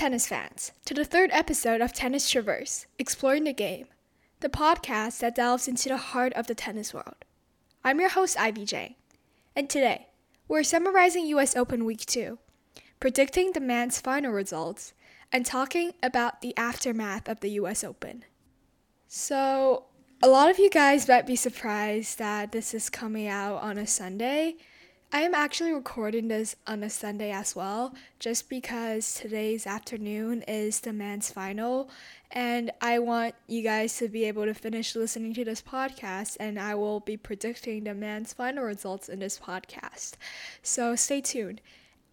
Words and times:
Tennis 0.00 0.26
fans, 0.26 0.72
to 0.86 0.94
the 0.94 1.04
third 1.04 1.28
episode 1.30 1.82
of 1.82 1.92
Tennis 1.92 2.30
Traverse 2.30 2.86
Exploring 2.98 3.44
the 3.44 3.52
Game, 3.52 3.84
the 4.40 4.48
podcast 4.48 5.18
that 5.18 5.34
delves 5.34 5.68
into 5.68 5.90
the 5.90 5.98
heart 5.98 6.32
of 6.32 6.46
the 6.46 6.54
tennis 6.54 6.94
world. 6.94 7.26
I'm 7.84 8.00
your 8.00 8.08
host, 8.08 8.40
Ivy 8.40 8.64
J, 8.64 8.96
and 9.54 9.68
today 9.68 10.06
we're 10.48 10.62
summarizing 10.62 11.26
US 11.26 11.54
Open 11.54 11.84
Week 11.84 12.06
2, 12.06 12.38
predicting 12.98 13.52
the 13.52 13.60
men's 13.60 14.00
final 14.00 14.32
results, 14.32 14.94
and 15.30 15.44
talking 15.44 15.92
about 16.02 16.40
the 16.40 16.56
aftermath 16.56 17.28
of 17.28 17.40
the 17.40 17.50
US 17.50 17.84
Open. 17.84 18.24
So, 19.06 19.84
a 20.22 20.28
lot 20.28 20.48
of 20.48 20.58
you 20.58 20.70
guys 20.70 21.06
might 21.08 21.26
be 21.26 21.36
surprised 21.36 22.18
that 22.18 22.52
this 22.52 22.72
is 22.72 22.88
coming 22.88 23.26
out 23.26 23.56
on 23.56 23.76
a 23.76 23.86
Sunday 23.86 24.56
I 25.12 25.22
am 25.22 25.34
actually 25.34 25.72
recording 25.72 26.28
this 26.28 26.54
on 26.68 26.84
a 26.84 26.88
Sunday 26.88 27.32
as 27.32 27.56
well, 27.56 27.96
just 28.20 28.48
because 28.48 29.14
today's 29.14 29.66
afternoon 29.66 30.42
is 30.46 30.78
the 30.78 30.92
men's 30.92 31.32
final, 31.32 31.90
and 32.30 32.70
I 32.80 33.00
want 33.00 33.34
you 33.48 33.62
guys 33.64 33.96
to 33.96 34.08
be 34.08 34.22
able 34.26 34.44
to 34.44 34.54
finish 34.54 34.94
listening 34.94 35.34
to 35.34 35.44
this 35.44 35.62
podcast, 35.62 36.36
and 36.38 36.60
I 36.60 36.76
will 36.76 37.00
be 37.00 37.16
predicting 37.16 37.82
the 37.82 37.94
men's 37.94 38.32
final 38.32 38.62
results 38.62 39.08
in 39.08 39.18
this 39.18 39.36
podcast. 39.36 40.12
So 40.62 40.94
stay 40.94 41.20
tuned. 41.20 41.60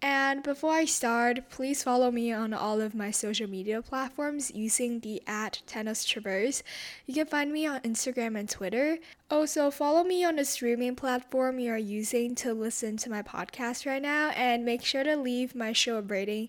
And 0.00 0.44
before 0.44 0.74
I 0.74 0.84
start, 0.84 1.50
please 1.50 1.82
follow 1.82 2.12
me 2.12 2.32
on 2.32 2.54
all 2.54 2.80
of 2.80 2.94
my 2.94 3.10
social 3.10 3.50
media 3.50 3.82
platforms 3.82 4.52
using 4.54 5.00
the 5.00 5.20
at 5.26 5.60
Tennis 5.66 6.04
Traverse. 6.04 6.62
You 7.04 7.14
can 7.14 7.26
find 7.26 7.52
me 7.52 7.66
on 7.66 7.80
Instagram 7.80 8.38
and 8.38 8.48
Twitter. 8.48 8.98
Also, 9.28 9.72
follow 9.72 10.04
me 10.04 10.22
on 10.22 10.36
the 10.36 10.44
streaming 10.44 10.94
platform 10.94 11.58
you 11.58 11.72
are 11.72 11.76
using 11.76 12.36
to 12.36 12.54
listen 12.54 12.96
to 12.98 13.10
my 13.10 13.22
podcast 13.22 13.86
right 13.86 14.00
now, 14.00 14.28
and 14.36 14.64
make 14.64 14.84
sure 14.84 15.02
to 15.02 15.16
leave 15.16 15.56
my 15.56 15.72
show 15.72 15.98
a 15.98 16.02
rating. 16.02 16.48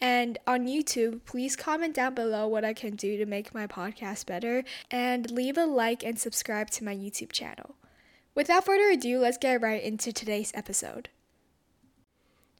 And 0.00 0.36
on 0.44 0.66
YouTube, 0.66 1.20
please 1.24 1.54
comment 1.54 1.94
down 1.94 2.14
below 2.14 2.48
what 2.48 2.64
I 2.64 2.74
can 2.74 2.96
do 2.96 3.16
to 3.16 3.26
make 3.26 3.54
my 3.54 3.68
podcast 3.68 4.26
better, 4.26 4.64
and 4.90 5.30
leave 5.30 5.56
a 5.56 5.66
like 5.66 6.02
and 6.02 6.18
subscribe 6.18 6.70
to 6.70 6.84
my 6.84 6.96
YouTube 6.96 7.30
channel. 7.30 7.76
Without 8.34 8.66
further 8.66 8.90
ado, 8.90 9.20
let's 9.20 9.38
get 9.38 9.62
right 9.62 9.82
into 9.82 10.12
today's 10.12 10.50
episode. 10.54 11.10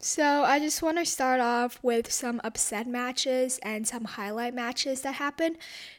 So, 0.01 0.45
I 0.45 0.61
just 0.61 0.81
want 0.81 0.99
to 0.99 1.05
start 1.05 1.41
off 1.41 1.81
with 1.83 2.13
some 2.13 2.41
upset 2.45 2.87
matches 2.87 3.59
and 3.65 3.87
some 3.87 4.05
highlight 4.05 4.55
matches 4.55 5.01
that 5.01 5.15
happened. 5.15 5.57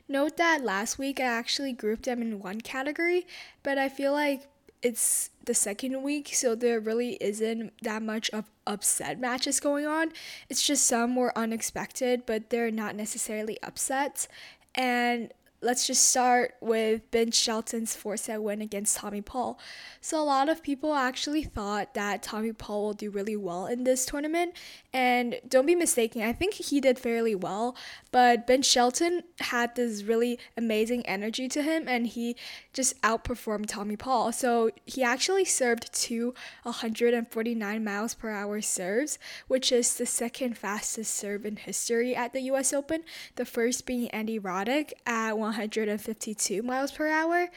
Note 0.07 0.37
that 0.37 0.63
last 0.63 0.97
week 0.97 1.19
I 1.19 1.23
actually 1.23 1.73
grouped 1.73 2.03
them 2.03 2.21
in 2.21 2.39
one 2.39 2.61
category, 2.61 3.27
but 3.61 3.77
I 3.77 3.89
feel 3.89 4.13
like 4.13 4.47
it's 4.81 5.31
the 5.43 5.53
second 5.53 6.01
week, 6.01 6.29
so 6.33 6.55
there 6.55 6.79
really 6.79 7.17
isn't 7.19 7.73
that 7.81 8.01
much 8.01 8.29
of 8.29 8.45
upset 8.65 9.19
matches 9.19 9.59
going 9.59 9.85
on. 9.85 10.13
It's 10.47 10.65
just 10.65 10.87
some 10.87 11.17
were 11.17 11.37
unexpected, 11.37 12.25
but 12.25 12.51
they're 12.51 12.71
not 12.71 12.95
necessarily 12.95 13.57
upsets. 13.61 14.29
And 14.75 15.33
let's 15.61 15.85
just 15.85 16.07
start 16.07 16.55
with 16.61 17.09
Ben 17.11 17.31
Shelton's 17.31 17.95
four 17.95 18.15
set 18.15 18.41
win 18.41 18.61
against 18.61 18.97
Tommy 18.97 19.21
Paul. 19.21 19.59
So, 19.99 20.21
a 20.21 20.23
lot 20.23 20.47
of 20.47 20.63
people 20.63 20.93
actually 20.93 21.43
thought 21.43 21.93
that 21.93 22.23
Tommy 22.23 22.53
Paul 22.53 22.85
will 22.85 22.93
do 22.93 23.09
really 23.09 23.35
well 23.35 23.65
in 23.67 23.83
this 23.83 24.05
tournament. 24.05 24.53
And 24.93 25.39
don't 25.47 25.65
be 25.65 25.75
mistaken, 25.75 26.21
I 26.21 26.33
think 26.33 26.53
he 26.53 26.79
did 26.79 26.97
fairly 26.97 27.35
well. 27.35 27.75
But 28.11 28.47
Ben 28.47 28.61
Shelton 28.61 29.23
had 29.39 29.75
this 29.75 30.03
really 30.03 30.39
amazing 30.55 31.05
energy 31.05 31.47
to 31.49 31.61
him 31.61 31.87
and 31.87 32.07
he 32.07 32.35
just 32.73 32.99
outperformed 33.01 33.67
Tommy 33.67 33.97
Paul. 33.97 34.31
So, 34.31 34.71
he 34.85 35.03
actually 35.03 35.45
served 35.45 35.93
two 35.93 36.33
149 36.63 37.83
miles 37.83 38.13
per 38.13 38.29
hour 38.29 38.61
serves, 38.61 39.19
which 39.47 39.71
is 39.71 39.95
the 39.95 40.05
second 40.05 40.57
fastest 40.57 41.13
serve 41.13 41.45
in 41.45 41.57
history 41.57 42.15
at 42.15 42.31
the 42.31 42.41
US 42.41 42.71
Open, 42.71 43.03
the 43.35 43.45
first 43.45 43.85
being 43.85 44.09
Andy 44.09 44.39
Roddick 44.39 44.93
at 45.05 45.37
152 45.49 46.61
miles 46.63 46.91
per 46.91 47.07
hour. 47.07 47.49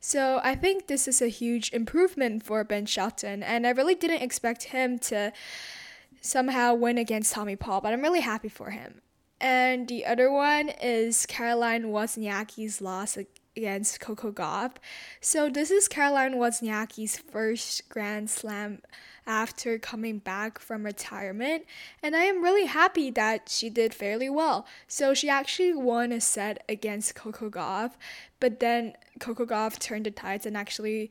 So 0.00 0.40
I 0.42 0.54
think 0.54 0.86
this 0.86 1.06
is 1.06 1.20
a 1.20 1.28
huge 1.28 1.72
improvement 1.72 2.42
for 2.42 2.64
Ben 2.64 2.86
Shelton, 2.86 3.42
and 3.42 3.66
I 3.66 3.70
really 3.70 3.94
didn't 3.94 4.22
expect 4.22 4.64
him 4.64 4.98
to 5.10 5.32
somehow 6.20 6.74
win 6.74 6.98
against 6.98 7.32
Tommy 7.32 7.56
Paul, 7.56 7.80
but 7.80 7.92
I'm 7.92 8.02
really 8.02 8.20
happy 8.20 8.48
for 8.48 8.70
him. 8.70 9.02
And 9.40 9.88
the 9.88 10.04
other 10.04 10.30
one 10.30 10.70
is 10.82 11.24
Caroline 11.26 11.84
Wozniacki's 11.84 12.80
loss 12.82 13.16
against 13.56 14.00
Coco 14.00 14.32
Gauff. 14.32 14.72
So 15.20 15.48
this 15.48 15.70
is 15.70 15.88
Caroline 15.88 16.34
Wozniacki's 16.34 17.18
first 17.18 17.88
Grand 17.88 18.30
Slam 18.30 18.82
after 19.26 19.78
coming 19.78 20.18
back 20.18 20.58
from 20.58 20.84
retirement, 20.84 21.64
and 22.02 22.16
I 22.16 22.24
am 22.24 22.42
really 22.42 22.66
happy 22.66 23.10
that 23.12 23.48
she 23.48 23.70
did 23.70 23.94
fairly 23.94 24.30
well. 24.30 24.66
So 24.88 25.14
she 25.14 25.28
actually 25.28 25.72
won 25.72 26.10
a 26.10 26.20
set 26.20 26.64
against 26.68 27.14
Coco 27.14 27.50
Gauff, 27.50 27.92
but 28.40 28.60
then 28.60 28.94
Coco 29.18 29.46
Gauff 29.46 29.78
turned 29.78 30.06
the 30.06 30.10
tides 30.10 30.46
and 30.46 30.56
actually 30.56 31.10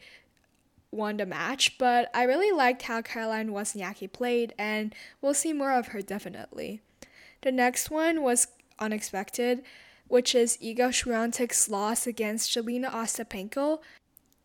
won 0.92 1.18
the 1.18 1.26
match. 1.26 1.78
But 1.78 2.10
I 2.14 2.24
really 2.24 2.52
liked 2.52 2.84
how 2.84 3.02
Caroline 3.02 3.52
Wozniacki 3.52 4.12
played, 4.12 4.54
and 4.58 4.94
we'll 5.22 5.34
see 5.34 5.54
more 5.54 5.72
of 5.72 5.90
her 5.90 6.02
definitely. 6.02 6.82
The 7.42 7.52
next 7.52 7.90
one 7.90 8.22
was 8.22 8.48
unexpected, 8.80 9.64
which 10.10 10.36
is 10.36 10.58
Iga 10.58 10.90
Swiatek's 10.90 11.70
loss 11.70 12.06
against 12.06 12.52
Jelena 12.52 12.92
Ostapenko. 12.92 13.80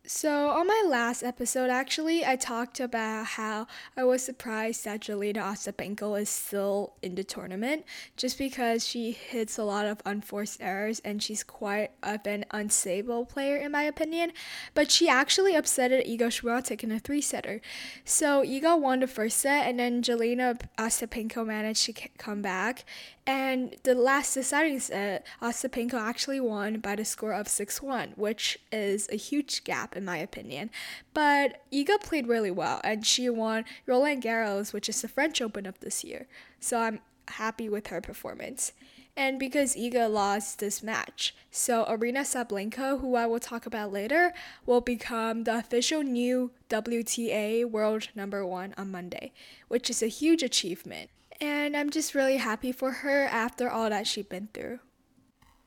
So, 0.07 0.49
on 0.49 0.67
my 0.67 0.85
last 0.87 1.23
episode, 1.23 1.71
actually, 1.71 2.23
I 2.23 2.35
talked 2.35 2.79
about 2.79 3.25
how 3.25 3.65
I 3.97 4.03
was 4.03 4.21
surprised 4.21 4.85
that 4.85 4.99
Jelena 4.99 5.37
Ostapenko 5.37 6.21
is 6.21 6.29
still 6.29 6.93
in 7.01 7.15
the 7.15 7.23
tournament 7.23 7.85
just 8.15 8.37
because 8.37 8.85
she 8.87 9.11
hits 9.13 9.57
a 9.57 9.63
lot 9.63 9.87
of 9.87 10.03
unforced 10.05 10.61
errors 10.61 11.01
and 11.03 11.23
she's 11.23 11.43
quite 11.43 11.89
an 12.03 12.45
unstable 12.51 13.25
player, 13.25 13.57
in 13.57 13.71
my 13.71 13.81
opinion. 13.81 14.31
But 14.75 14.91
she 14.91 15.09
actually 15.09 15.53
upsetted 15.53 16.07
Iga 16.07 16.29
Swiatek 16.29 16.83
in 16.83 16.91
a 16.91 16.99
three 16.99 17.21
setter. 17.21 17.59
So, 18.03 18.43
Iga 18.43 18.79
won 18.79 18.99
the 18.99 19.07
first 19.07 19.39
set, 19.39 19.67
and 19.67 19.79
then 19.79 20.03
Jelena 20.03 20.59
Ostapenko 20.77 21.47
managed 21.47 21.83
to 21.85 21.93
come 22.19 22.43
back 22.43 22.85
and 23.27 23.75
the 23.83 23.95
last 23.95 24.35
deciding 24.35 24.79
set, 24.79 25.25
Ostapenko 25.41 25.95
actually 25.95 26.39
won 26.39 26.79
by 26.79 26.95
the 26.95 27.05
score 27.05 27.33
of 27.33 27.47
6 27.47 27.81
1, 27.81 28.13
which 28.15 28.59
is 28.71 29.09
a 29.11 29.15
huge 29.15 29.63
gap 29.63 29.97
in 29.97 30.05
my 30.05 30.17
opinion. 30.17 30.69
But 31.13 31.63
Iga 31.73 32.01
played 32.01 32.27
really 32.27 32.51
well, 32.51 32.81
and 32.83 33.05
she 33.05 33.29
won 33.29 33.65
Roland 33.87 34.21
Garros, 34.21 34.73
which 34.73 34.89
is 34.89 35.01
the 35.01 35.07
French 35.07 35.41
Open 35.41 35.65
of 35.65 35.79
this 35.79 36.03
year. 36.03 36.27
So 36.59 36.79
I'm 36.79 36.99
happy 37.27 37.67
with 37.67 37.87
her 37.87 37.99
performance. 37.99 38.73
And 39.17 39.39
because 39.39 39.75
Iga 39.75 40.11
lost 40.11 40.59
this 40.59 40.83
match, 40.83 41.33
so 41.49 41.85
Aryna 41.85 42.25
Sabalenka, 42.25 42.99
who 42.99 43.15
I 43.15 43.25
will 43.25 43.39
talk 43.39 43.65
about 43.65 43.93
later, 43.93 44.33
will 44.65 44.81
become 44.81 45.45
the 45.45 45.57
official 45.57 46.03
new 46.03 46.51
WTA 46.69 47.63
world 47.65 48.09
number 48.13 48.45
one 48.45 48.75
on 48.77 48.91
Monday, 48.91 49.31
which 49.69 49.89
is 49.89 50.03
a 50.03 50.07
huge 50.07 50.43
achievement 50.43 51.09
and 51.41 51.75
I'm 51.75 51.89
just 51.89 52.15
really 52.15 52.37
happy 52.37 52.71
for 52.71 52.91
her 52.91 53.25
after 53.25 53.69
all 53.69 53.89
that 53.89 54.07
she's 54.07 54.25
been 54.25 54.49
through. 54.53 54.79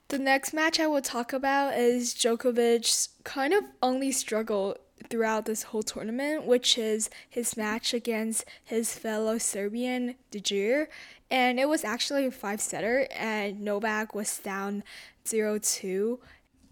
The 0.08 0.18
next 0.18 0.54
match 0.54 0.80
I 0.80 0.86
will 0.86 1.02
talk 1.02 1.32
about 1.32 1.74
is 1.74 2.14
Djokovic's 2.14 3.10
kind 3.24 3.52
of 3.52 3.64
only 3.82 4.10
struggle 4.10 4.76
throughout 5.10 5.44
this 5.44 5.64
whole 5.64 5.82
tournament, 5.82 6.44
which 6.44 6.78
is 6.78 7.10
his 7.28 7.56
match 7.56 7.92
against 7.92 8.44
his 8.64 8.94
fellow 8.94 9.38
Serbian 9.38 10.14
Djere. 10.32 10.86
And 11.30 11.60
it 11.60 11.68
was 11.68 11.84
actually 11.84 12.24
a 12.24 12.30
five 12.30 12.60
setter, 12.60 13.06
and 13.14 13.60
Novak 13.60 14.14
was 14.14 14.38
down 14.38 14.82
0 15.26 15.58
2. 15.58 16.18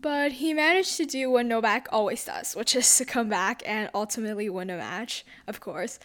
But 0.01 0.33
he 0.33 0.55
managed 0.55 0.97
to 0.99 1.05
do 1.05 1.31
what 1.31 1.47
Novak 1.47 1.89
always 1.91 2.25
does, 2.25 2.55
which 2.55 2.75
is 2.75 2.97
to 2.99 3.05
come 3.05 3.29
back 3.29 3.63
and 3.67 3.91
ultimately 3.95 4.49
win 4.49 4.71
a 4.71 4.77
match, 4.77 5.25
of 5.47 5.61
course. 5.61 5.99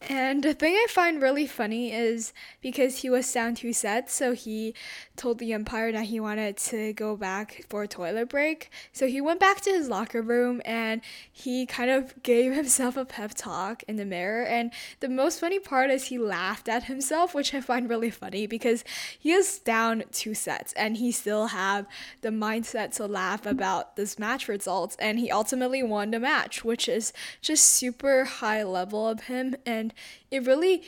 And 0.00 0.44
the 0.44 0.54
thing 0.54 0.74
I 0.74 0.86
find 0.88 1.20
really 1.20 1.46
funny 1.46 1.92
is 1.92 2.32
because 2.60 2.98
he 2.98 3.10
was 3.10 3.30
down 3.32 3.56
two 3.56 3.72
sets, 3.72 4.14
so 4.14 4.32
he 4.32 4.74
told 5.16 5.38
the 5.38 5.52
umpire 5.52 5.90
that 5.90 6.04
he 6.04 6.20
wanted 6.20 6.56
to 6.56 6.92
go 6.92 7.16
back 7.16 7.64
for 7.68 7.82
a 7.82 7.88
toilet 7.88 8.28
break. 8.28 8.70
So 8.92 9.08
he 9.08 9.20
went 9.20 9.40
back 9.40 9.60
to 9.62 9.70
his 9.70 9.88
locker 9.88 10.22
room 10.22 10.62
and 10.64 11.00
he 11.32 11.66
kind 11.66 11.90
of 11.90 12.22
gave 12.22 12.54
himself 12.54 12.96
a 12.96 13.04
pep 13.04 13.32
talk 13.34 13.82
in 13.88 13.96
the 13.96 14.04
mirror. 14.04 14.44
And 14.44 14.70
the 15.00 15.08
most 15.08 15.40
funny 15.40 15.58
part 15.58 15.90
is 15.90 16.04
he 16.04 16.18
laughed 16.18 16.68
at 16.68 16.84
himself, 16.84 17.34
which 17.34 17.52
I 17.52 17.60
find 17.60 17.90
really 17.90 18.10
funny 18.10 18.46
because 18.46 18.84
he 19.18 19.32
is 19.32 19.58
down 19.58 20.04
two 20.12 20.32
sets 20.32 20.72
and 20.74 20.96
he 20.96 21.10
still 21.10 21.48
have 21.48 21.86
the 22.20 22.30
mindset 22.30 22.94
to 22.96 23.06
laugh 23.06 23.44
about 23.46 23.96
this 23.96 24.16
match 24.16 24.46
results. 24.46 24.96
And 25.00 25.18
he 25.18 25.28
ultimately 25.30 25.82
won 25.82 26.12
the 26.12 26.20
match, 26.20 26.64
which 26.64 26.88
is 26.88 27.12
just 27.40 27.64
super 27.64 28.24
high 28.24 28.62
level 28.62 29.08
of 29.08 29.22
him. 29.22 29.56
And 29.66 29.87
and 29.88 29.94
it 30.30 30.46
really 30.46 30.82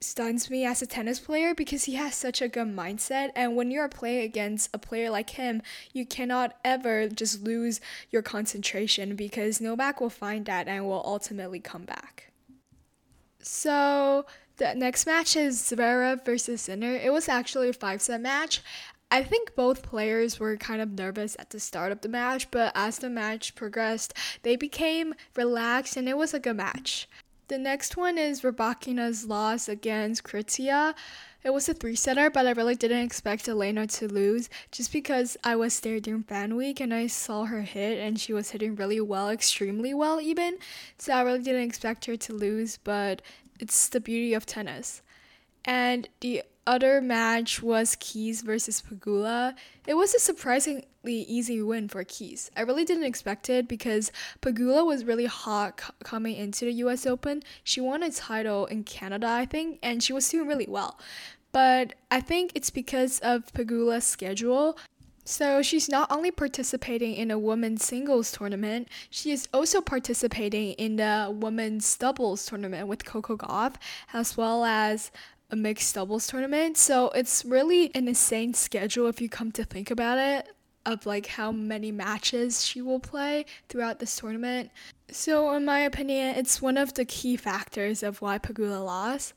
stuns 0.00 0.50
me 0.50 0.64
as 0.64 0.82
a 0.82 0.86
tennis 0.86 1.18
player 1.18 1.54
because 1.54 1.84
he 1.84 1.94
has 1.94 2.14
such 2.14 2.42
a 2.42 2.48
good 2.48 2.68
mindset 2.68 3.30
and 3.34 3.56
when 3.56 3.70
you're 3.70 3.88
playing 3.88 4.24
against 4.24 4.68
a 4.74 4.78
player 4.78 5.08
like 5.08 5.30
him 5.30 5.62
you 5.94 6.04
cannot 6.04 6.54
ever 6.64 7.08
just 7.08 7.42
lose 7.42 7.80
your 8.10 8.22
concentration 8.22 9.16
because 9.16 9.60
Novak 9.60 10.00
will 10.00 10.10
find 10.10 10.44
that 10.44 10.68
and 10.68 10.84
will 10.84 11.02
ultimately 11.04 11.60
come 11.60 11.84
back. 11.84 12.30
So 13.40 14.26
The 14.58 14.74
next 14.74 15.06
match 15.06 15.36
is 15.36 15.60
Zverev 15.60 16.24
versus 16.24 16.62
Sinner. 16.62 16.94
It 16.94 17.12
was 17.12 17.28
actually 17.28 17.68
a 17.68 17.72
five 17.74 18.00
set 18.00 18.20
match. 18.22 18.62
I 19.10 19.22
think 19.22 19.54
both 19.54 19.82
players 19.82 20.40
were 20.40 20.56
kind 20.56 20.80
of 20.82 20.92
nervous 20.92 21.36
at 21.38 21.50
the 21.50 21.60
start 21.60 21.92
of 21.92 22.00
the 22.00 22.08
match, 22.08 22.50
but 22.50 22.72
as 22.74 22.98
the 22.98 23.10
match 23.10 23.54
progressed, 23.54 24.14
they 24.42 24.56
became 24.56 25.14
relaxed 25.36 25.96
and 25.96 26.08
it 26.08 26.16
was 26.16 26.34
a 26.34 26.40
good 26.40 26.56
match. 26.56 27.08
The 27.48 27.58
next 27.58 27.96
one 27.96 28.18
is 28.18 28.40
Rybakina's 28.40 29.24
loss 29.24 29.68
against 29.68 30.24
Kritzia. 30.24 30.94
It 31.44 31.50
was 31.50 31.68
a 31.68 31.74
three 31.74 31.94
setter, 31.94 32.28
but 32.28 32.44
I 32.44 32.50
really 32.50 32.74
didn't 32.74 33.04
expect 33.04 33.48
Elena 33.48 33.86
to 33.86 34.08
lose 34.08 34.50
just 34.72 34.92
because 34.92 35.36
I 35.44 35.54
was 35.54 35.78
there 35.78 36.00
during 36.00 36.24
fan 36.24 36.56
week 36.56 36.80
and 36.80 36.92
I 36.92 37.06
saw 37.06 37.44
her 37.44 37.62
hit 37.62 38.00
and 38.00 38.18
she 38.18 38.32
was 38.32 38.50
hitting 38.50 38.74
really 38.74 39.00
well, 39.00 39.30
extremely 39.30 39.94
well 39.94 40.20
even. 40.20 40.58
So 40.98 41.12
I 41.12 41.22
really 41.22 41.38
didn't 41.38 41.62
expect 41.62 42.06
her 42.06 42.16
to 42.16 42.32
lose, 42.32 42.78
but 42.82 43.22
it's 43.60 43.90
the 43.90 44.00
beauty 44.00 44.34
of 44.34 44.44
tennis. 44.44 45.02
And 45.66 46.08
the 46.20 46.42
other 46.66 47.00
match 47.00 47.62
was 47.62 47.96
Keys 48.00 48.42
versus 48.42 48.82
Pegula. 48.82 49.54
It 49.86 49.94
was 49.94 50.14
a 50.14 50.18
surprisingly 50.18 50.84
easy 51.04 51.62
win 51.62 51.88
for 51.88 52.02
Keys. 52.04 52.50
I 52.56 52.62
really 52.62 52.84
didn't 52.84 53.04
expect 53.04 53.48
it 53.48 53.68
because 53.68 54.10
Pegula 54.40 54.84
was 54.84 55.04
really 55.04 55.26
hot 55.26 55.80
c- 55.80 55.92
coming 56.02 56.34
into 56.36 56.64
the 56.64 56.72
US 56.72 57.06
Open. 57.06 57.42
She 57.62 57.80
won 57.80 58.02
a 58.02 58.10
title 58.10 58.66
in 58.66 58.82
Canada, 58.84 59.28
I 59.28 59.46
think, 59.46 59.78
and 59.82 60.02
she 60.02 60.12
was 60.12 60.28
doing 60.28 60.48
really 60.48 60.66
well. 60.68 60.98
But 61.52 61.94
I 62.10 62.20
think 62.20 62.52
it's 62.54 62.70
because 62.70 63.20
of 63.20 63.46
Pegula's 63.52 64.04
schedule. 64.04 64.76
So 65.24 65.60
she's 65.60 65.88
not 65.88 66.10
only 66.12 66.30
participating 66.30 67.14
in 67.14 67.32
a 67.32 67.38
women's 67.38 67.84
singles 67.84 68.30
tournament, 68.30 68.88
she 69.10 69.32
is 69.32 69.48
also 69.52 69.80
participating 69.80 70.72
in 70.74 70.96
the 70.96 71.34
women's 71.34 71.96
doubles 71.96 72.46
tournament 72.46 72.86
with 72.86 73.04
Coco 73.04 73.36
Gauff, 73.36 73.74
as 74.12 74.36
well 74.36 74.64
as 74.64 75.10
a 75.50 75.56
mixed 75.56 75.94
doubles 75.94 76.26
tournament. 76.26 76.76
So 76.76 77.10
it's 77.10 77.44
really 77.44 77.90
an 77.94 78.08
insane 78.08 78.54
schedule 78.54 79.06
if 79.06 79.20
you 79.20 79.28
come 79.28 79.52
to 79.52 79.64
think 79.64 79.90
about 79.90 80.18
it 80.18 80.48
of 80.84 81.04
like 81.04 81.26
how 81.26 81.50
many 81.50 81.90
matches 81.90 82.64
she 82.64 82.80
will 82.80 83.00
play 83.00 83.44
throughout 83.68 83.98
this 83.98 84.16
tournament. 84.16 84.70
So 85.10 85.52
in 85.52 85.64
my 85.64 85.80
opinion, 85.80 86.36
it's 86.36 86.62
one 86.62 86.76
of 86.76 86.94
the 86.94 87.04
key 87.04 87.36
factors 87.36 88.02
of 88.02 88.22
why 88.22 88.38
Pegula 88.38 88.84
lost. 88.84 89.34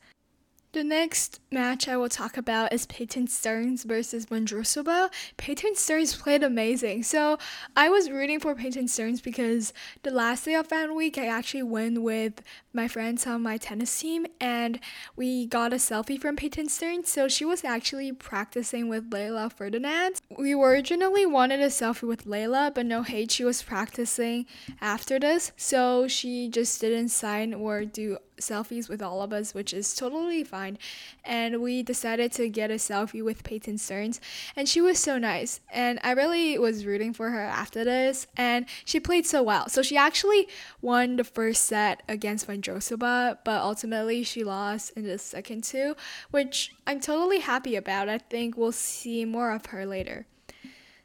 The 0.72 0.84
next 0.84 1.40
match 1.50 1.88
I 1.88 1.96
will 1.96 2.08
talk 2.08 2.36
about 2.36 2.72
is 2.72 2.86
Peyton 2.86 3.26
Stearns 3.26 3.82
versus 3.82 4.26
Vondrousova. 4.26 5.10
Peyton 5.36 5.74
Stearns 5.74 6.14
played 6.14 6.44
amazing. 6.44 7.02
So 7.02 7.38
I 7.76 7.88
was 7.88 8.08
rooting 8.08 8.38
for 8.38 8.54
Peyton 8.54 8.86
Stearns 8.86 9.20
because 9.20 9.72
the 10.04 10.12
last 10.12 10.44
day 10.44 10.54
of 10.54 10.68
fan 10.68 10.94
week 10.94 11.18
I 11.18 11.26
actually 11.26 11.64
went 11.64 12.02
with 12.02 12.40
my 12.72 12.86
friends 12.86 13.26
on 13.26 13.42
my 13.42 13.56
tennis 13.56 13.98
team 13.98 14.26
and 14.40 14.78
we 15.16 15.46
got 15.46 15.72
a 15.72 15.76
selfie 15.76 16.20
from 16.20 16.36
Peyton 16.36 16.68
Stearns. 16.68 17.08
So 17.08 17.26
she 17.26 17.44
was 17.44 17.64
actually 17.64 18.12
practicing 18.12 18.88
with 18.88 19.10
Leylah 19.10 19.52
Fernandez. 19.52 20.22
We 20.38 20.54
originally 20.54 21.26
wanted 21.26 21.58
a 21.58 21.66
selfie 21.66 22.06
with 22.06 22.26
Leylah, 22.26 22.76
but 22.76 22.86
no 22.86 23.02
hate, 23.02 23.32
she 23.32 23.42
was 23.42 23.60
practicing 23.60 24.46
after 24.80 25.18
this. 25.18 25.50
So 25.56 26.06
she 26.06 26.48
just 26.48 26.80
didn't 26.80 27.08
sign 27.08 27.54
or 27.54 27.84
do 27.84 28.18
selfies 28.40 28.88
with 28.88 29.02
all 29.02 29.22
of 29.22 29.32
us, 29.32 29.54
which 29.54 29.72
is 29.72 29.94
totally 29.94 30.44
fine. 30.44 30.78
And 31.24 31.60
we 31.62 31.82
decided 31.82 32.32
to 32.32 32.48
get 32.48 32.70
a 32.70 32.74
selfie 32.74 33.22
with 33.22 33.44
Peyton 33.44 33.78
Stearns, 33.78 34.20
and 34.56 34.68
she 34.68 34.80
was 34.80 34.98
so 34.98 35.18
nice. 35.18 35.60
And 35.72 35.98
I 36.02 36.12
really 36.12 36.58
was 36.58 36.84
rooting 36.84 37.12
for 37.12 37.30
her 37.30 37.40
after 37.40 37.84
this, 37.84 38.26
and 38.36 38.66
she 38.84 39.00
played 39.00 39.26
so 39.26 39.42
well. 39.42 39.68
So 39.68 39.82
she 39.82 39.96
actually 39.96 40.48
won 40.80 41.16
the 41.16 41.24
first 41.24 41.64
set 41.64 42.02
against 42.08 42.48
Vondrousova, 42.48 43.38
but 43.44 43.60
ultimately 43.60 44.22
she 44.24 44.44
lost 44.44 44.92
in 44.96 45.04
the 45.04 45.18
second 45.18 45.64
two, 45.64 45.94
which 46.30 46.72
I'm 46.86 47.00
totally 47.00 47.40
happy 47.40 47.76
about. 47.76 48.08
I 48.08 48.18
think 48.18 48.56
we'll 48.56 48.72
see 48.72 49.24
more 49.24 49.52
of 49.52 49.66
her 49.66 49.86
later. 49.86 50.26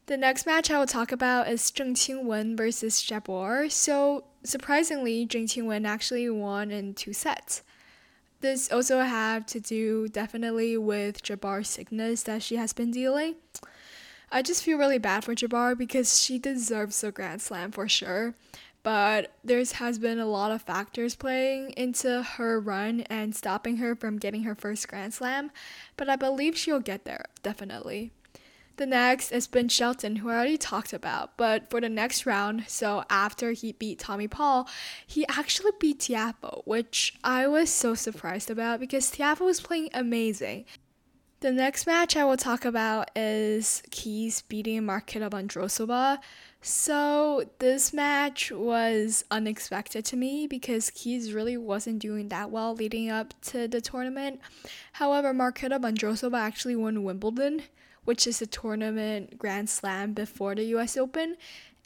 The 0.07 0.17
next 0.17 0.45
match 0.45 0.69
I 0.69 0.77
will 0.77 0.85
talk 0.85 1.11
about 1.11 1.47
is 1.47 1.71
Zheng 1.71 1.95
Qingwen 1.95 2.55
versus 2.55 3.01
Jabeur. 3.01 3.71
So 3.71 4.25
surprisingly, 4.45 5.25
Zheng 5.25 5.45
Qingwen 5.45 5.85
actually 5.85 6.29
won 6.29 6.71
in 6.71 6.93
two 6.93 7.13
sets. 7.13 7.63
This 8.41 8.71
also 8.71 8.99
had 8.99 9.47
to 9.49 9.59
do 9.59 10.07
definitely 10.07 10.77
with 10.77 11.23
Jabeur's 11.23 11.69
sickness 11.69 12.23
that 12.23 12.43
she 12.43 12.57
has 12.57 12.73
been 12.73 12.91
dealing. 12.91 13.35
I 14.31 14.41
just 14.41 14.63
feel 14.63 14.77
really 14.77 14.97
bad 14.97 15.23
for 15.23 15.33
Jabeur 15.33 15.77
because 15.77 16.21
she 16.21 16.37
deserves 16.37 17.03
a 17.03 17.11
Grand 17.11 17.41
Slam 17.41 17.71
for 17.71 17.87
sure. 17.87 18.35
But 18.83 19.33
there 19.43 19.63
has 19.63 19.97
been 19.97 20.19
a 20.19 20.27
lot 20.27 20.51
of 20.51 20.61
factors 20.61 21.15
playing 21.15 21.71
into 21.71 22.21
her 22.21 22.59
run 22.59 23.01
and 23.01 23.35
stopping 23.35 23.77
her 23.77 23.95
from 23.95 24.19
getting 24.19 24.43
her 24.43 24.53
first 24.53 24.87
Grand 24.87 25.13
Slam. 25.13 25.49
But 25.97 26.07
I 26.07 26.15
believe 26.15 26.55
she'll 26.55 26.79
get 26.79 27.05
there, 27.05 27.25
definitely. 27.41 28.11
The 28.77 28.85
next 28.85 29.31
is 29.31 29.47
Ben 29.47 29.69
Shelton, 29.69 30.17
who 30.17 30.29
I 30.29 30.35
already 30.35 30.57
talked 30.57 30.91
about. 30.91 31.37
But 31.37 31.69
for 31.69 31.79
the 31.79 31.87
next 31.87 32.25
round, 32.25 32.65
so 32.67 33.05
after 33.09 33.51
he 33.51 33.71
beat 33.71 33.99
Tommy 33.99 34.27
Paul, 34.27 34.67
he 35.07 35.25
actually 35.27 35.71
beat 35.79 35.99
Tiafoe, 35.99 36.61
which 36.65 37.15
I 37.23 37.47
was 37.47 37.69
so 37.69 37.95
surprised 37.95 38.51
about 38.51 38.81
because 38.81 39.11
Tiafoe 39.11 39.45
was 39.45 39.61
playing 39.61 39.89
amazing. 39.93 40.65
The 41.39 41.53
next 41.53 41.85
match 41.85 42.17
I 42.17 42.25
will 42.25 42.37
talk 42.37 42.65
about 42.65 43.11
is 43.15 43.81
Keys 43.91 44.41
beating 44.41 44.81
Marketa 44.81 45.29
Vondrousova. 45.29 46.17
So 46.61 47.49
this 47.59 47.93
match 47.93 48.51
was 48.51 49.23
unexpected 49.29 50.03
to 50.05 50.17
me 50.17 50.47
because 50.47 50.89
Keys 50.89 51.33
really 51.33 51.55
wasn't 51.55 51.99
doing 51.99 52.29
that 52.29 52.49
well 52.49 52.73
leading 52.73 53.09
up 53.09 53.33
to 53.43 53.67
the 53.67 53.79
tournament. 53.79 54.41
However, 54.93 55.33
Marketa 55.33 55.79
Vondrousova 55.79 56.39
actually 56.39 56.75
won 56.75 57.03
Wimbledon 57.03 57.61
which 58.05 58.25
is 58.25 58.41
a 58.41 58.47
tournament 58.47 59.37
grand 59.37 59.69
slam 59.69 60.13
before 60.13 60.55
the 60.55 60.63
US 60.75 60.95
Open. 60.97 61.35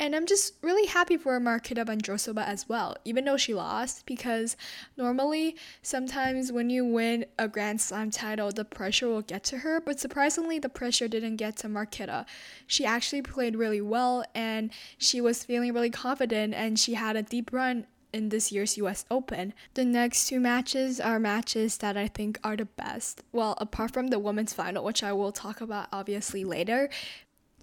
And 0.01 0.16
I'm 0.16 0.25
just 0.25 0.54
really 0.62 0.88
happy 0.88 1.18
for 1.18 1.38
Marketa 1.42 1.86
Vondrousova 1.86 2.45
as 2.45 2.69
well, 2.69 2.95
even 3.04 3.25
though 3.25 3.36
she 3.36 3.54
lost, 3.54 4.06
because 4.06 4.56
normally, 4.95 5.57
sometimes 5.81 6.54
when 6.54 6.69
you 6.69 6.86
win 6.86 7.25
a 7.38 7.50
Grand 7.50 7.81
Slam 7.81 8.10
title, 8.10 8.50
the 8.50 8.63
pressure 8.63 9.10
will 9.10 9.21
get 9.21 9.44
to 9.45 9.57
her, 9.57 9.81
but 9.81 10.00
surprisingly, 10.00 10.57
the 10.57 10.69
pressure 10.69 11.10
didn't 11.10 11.36
get 11.36 11.58
to 11.58 11.67
Marketa. 11.67 12.25
She 12.65 12.86
actually 12.86 13.24
played 13.24 13.58
really 13.58 13.82
well, 13.82 14.24
and 14.34 14.72
she 14.98 15.20
was 15.20 15.44
feeling 15.44 15.74
really 15.74 15.89
confident, 15.89 16.53
and 16.53 16.79
she 16.79 16.94
had 16.94 17.17
a 17.17 17.22
deep 17.22 17.51
run 17.51 17.86
in 18.13 18.30
this 18.30 18.51
year's 18.51 18.78
US 18.78 19.06
Open. 19.10 19.54
The 19.74 19.86
next 19.86 20.28
two 20.28 20.39
matches 20.39 21.00
are 21.00 21.20
matches 21.20 21.78
that 21.78 21.98
I 21.98 22.08
think 22.08 22.39
are 22.44 22.56
the 22.56 22.66
best. 22.66 23.22
Well, 23.32 23.56
apart 23.60 23.92
from 23.92 24.08
the 24.08 24.20
women's 24.20 24.54
final, 24.54 24.84
which 24.84 25.04
I 25.04 25.13
will 25.13 25.32
talk 25.32 25.62
about 25.62 25.88
obviously 25.92 26.44
later. 26.44 26.89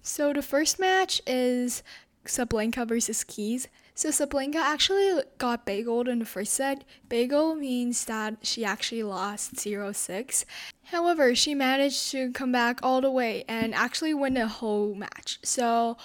So 0.01 0.33
the 0.33 0.41
first 0.41 0.79
match 0.79 1.21
is 1.27 1.83
Sabalenka 2.25 2.87
versus 2.87 3.23
Keys. 3.23 3.67
So 3.93 4.09
Sabalenka 4.09 4.57
actually 4.57 5.23
got 5.39 5.65
bageled 5.65 6.07
in 6.07 6.19
the 6.19 6.25
first 6.25 6.53
set. 6.53 6.83
Bagel 7.09 7.55
means 7.55 8.05
that 8.05 8.35
she 8.43 8.63
actually 8.63 9.01
lost 9.01 9.55
0-6. 9.55 10.45
However, 10.83 11.33
she 11.33 11.55
managed 11.55 12.11
to 12.11 12.31
come 12.31 12.51
back 12.51 12.79
all 12.83 13.01
the 13.01 13.09
way 13.09 13.43
and 13.47 13.73
actually 13.73 14.13
win 14.13 14.35
the 14.35 14.47
whole 14.47 14.93
match. 14.93 15.39
So 15.43 15.97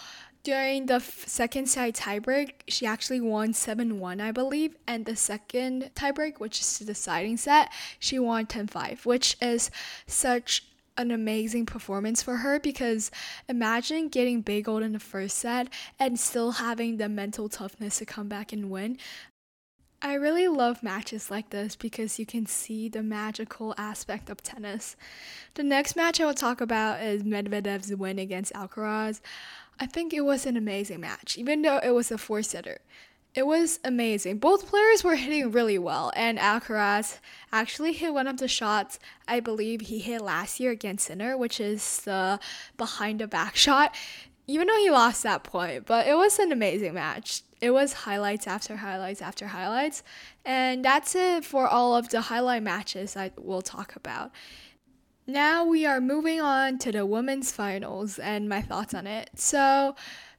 during 0.45 0.87
the 0.87 0.95
f- 0.95 1.25
second 1.27 1.69
side 1.69 1.95
tiebreak, 1.95 2.63
she 2.69 2.85
actually 2.87 3.21
won 3.21 3.53
7 3.53 4.01
1, 4.01 4.21
I 4.21 4.33
believe. 4.33 4.77
And 4.87 5.07
the 5.07 5.17
second 5.17 5.91
tiebreak, 5.95 6.41
which 6.41 6.61
is 6.61 6.79
the 6.79 6.85
deciding 6.85 7.37
set, 7.37 7.71
she 7.99 8.19
won 8.19 8.47
10 8.47 8.67
5, 8.67 9.07
which 9.07 9.37
is 9.41 9.71
such 10.07 10.65
an 10.99 11.11
amazing 11.11 11.65
performance 11.65 12.23
for 12.23 12.39
her 12.39 12.61
because 12.61 13.11
imagine 13.49 14.09
getting 14.09 14.43
bageled 14.43 14.83
in 14.83 14.93
the 14.93 14.99
first 14.99 15.39
set 15.39 15.69
and 15.99 16.21
still 16.21 16.53
having 16.53 16.99
the 16.99 17.09
mental 17.09 17.49
toughness 17.49 17.99
to 17.99 18.05
come 18.05 18.29
back 18.29 18.53
and 18.53 18.71
win. 18.71 18.99
I 20.05 20.15
really 20.15 20.49
love 20.49 20.83
matches 20.83 21.31
like 21.31 21.51
this 21.51 21.77
because 21.77 22.19
you 22.19 22.27
can 22.27 22.45
see 22.45 22.89
the 22.89 23.05
magical 23.05 23.73
aspect 23.79 24.29
of 24.29 24.43
tennis. 24.43 24.97
The 25.55 25.63
next 25.63 25.95
match 25.95 26.21
I 26.21 26.27
will 26.27 26.35
talk 26.35 26.61
about 26.61 27.01
is 27.01 27.23
Medvedev's 27.23 27.95
win 27.95 28.19
against 28.19 28.53
Alcaraz. 28.53 29.21
I 29.83 29.87
think 29.87 30.15
it 30.15 30.21
was 30.21 30.47
an 30.47 30.57
amazing 30.57 31.01
match, 31.01 31.37
even 31.37 31.63
though 31.63 31.79
it 31.79 31.91
was 31.91 32.13
a 32.13 32.17
four 32.17 32.45
setter. 32.45 32.79
It 33.35 33.49
was 33.49 33.81
amazing. 33.83 34.39
Both 34.39 34.69
players 34.69 35.03
were 35.03 35.17
hitting 35.17 35.51
really 35.51 35.77
well, 35.77 36.13
and 36.15 36.39
Alcaraz 36.39 37.19
actually 37.53 37.93
hit 37.93 38.15
one 38.15 38.29
of 38.29 38.37
the 38.37 38.47
shots 38.47 39.01
I 39.27 39.41
believe 39.41 39.81
he 39.81 39.99
hit 39.99 40.21
last 40.21 40.61
year 40.61 40.71
against 40.71 41.07
Sinner, 41.09 41.37
which 41.37 41.59
is 41.59 42.03
the 42.03 42.39
behind 42.77 43.19
the 43.19 43.27
back 43.27 43.57
shot. 43.57 43.97
Even 44.47 44.69
though 44.69 44.77
he 44.77 44.89
lost 44.89 45.25
that 45.25 45.43
point, 45.43 45.87
but 45.87 46.07
it 46.07 46.15
was 46.15 46.39
an 46.39 46.53
amazing 46.53 46.95
match. 46.95 47.43
It 47.61 47.73
was 47.73 47.93
highlights 47.93 48.47
after 48.47 48.77
highlights 48.77 49.21
after 49.21 49.49
highlights, 49.49 50.05
and 50.45 50.85
that's 50.85 51.17
it 51.17 51.45
for 51.45 51.67
all 51.67 51.97
of 51.97 52.11
the 52.11 52.21
highlight 52.21 52.63
matches 52.63 53.17
I 53.17 53.33
will 53.37 53.63
talk 53.63 53.97
about. 53.97 54.31
Now 55.27 55.65
we 55.65 55.87
are 55.87 56.01
moving 56.01 56.41
on 56.41 56.79
to 56.79 56.91
the 56.91 57.07
women's 57.07 57.53
finals 57.53 58.19
and 58.19 58.49
my 58.49 58.61
thoughts 58.61 58.93
on 58.93 59.07
it. 59.07 59.31
So, 59.37 59.95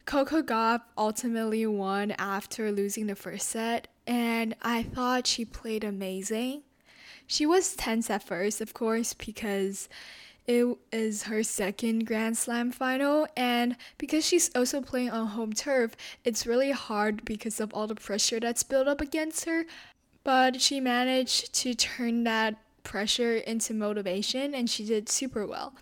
Coco 0.05 0.41
Gauff 0.41 0.81
ultimately 0.97 1.65
won 1.65 2.11
after 2.11 2.69
losing 2.69 3.07
the 3.07 3.15
first 3.15 3.47
set, 3.47 3.87
and 4.05 4.53
I 4.61 4.83
thought 4.83 5.25
she 5.25 5.45
played 5.45 5.85
amazing. 5.85 6.63
She 7.25 7.45
was 7.45 7.75
tense 7.75 8.09
at 8.09 8.23
first, 8.23 8.59
of 8.59 8.73
course, 8.73 9.13
because 9.13 9.87
it 10.45 10.77
is 10.91 11.23
her 11.23 11.43
second 11.43 12.05
Grand 12.05 12.37
Slam 12.37 12.69
final, 12.69 13.25
and 13.37 13.77
because 13.97 14.25
she's 14.25 14.53
also 14.53 14.81
playing 14.81 15.11
on 15.11 15.27
home 15.27 15.53
turf, 15.53 15.95
it's 16.25 16.45
really 16.45 16.71
hard 16.71 17.23
because 17.23 17.61
of 17.61 17.73
all 17.73 17.87
the 17.87 17.95
pressure 17.95 18.41
that's 18.41 18.63
built 18.63 18.89
up 18.89 18.99
against 18.99 19.45
her. 19.45 19.63
But 20.25 20.59
she 20.59 20.81
managed 20.81 21.53
to 21.55 21.73
turn 21.73 22.25
that 22.25 22.57
pressure 22.83 23.35
into 23.35 23.73
motivation, 23.73 24.53
and 24.53 24.69
she 24.69 24.85
did 24.85 25.09
super 25.09 25.45
well. 25.47 25.75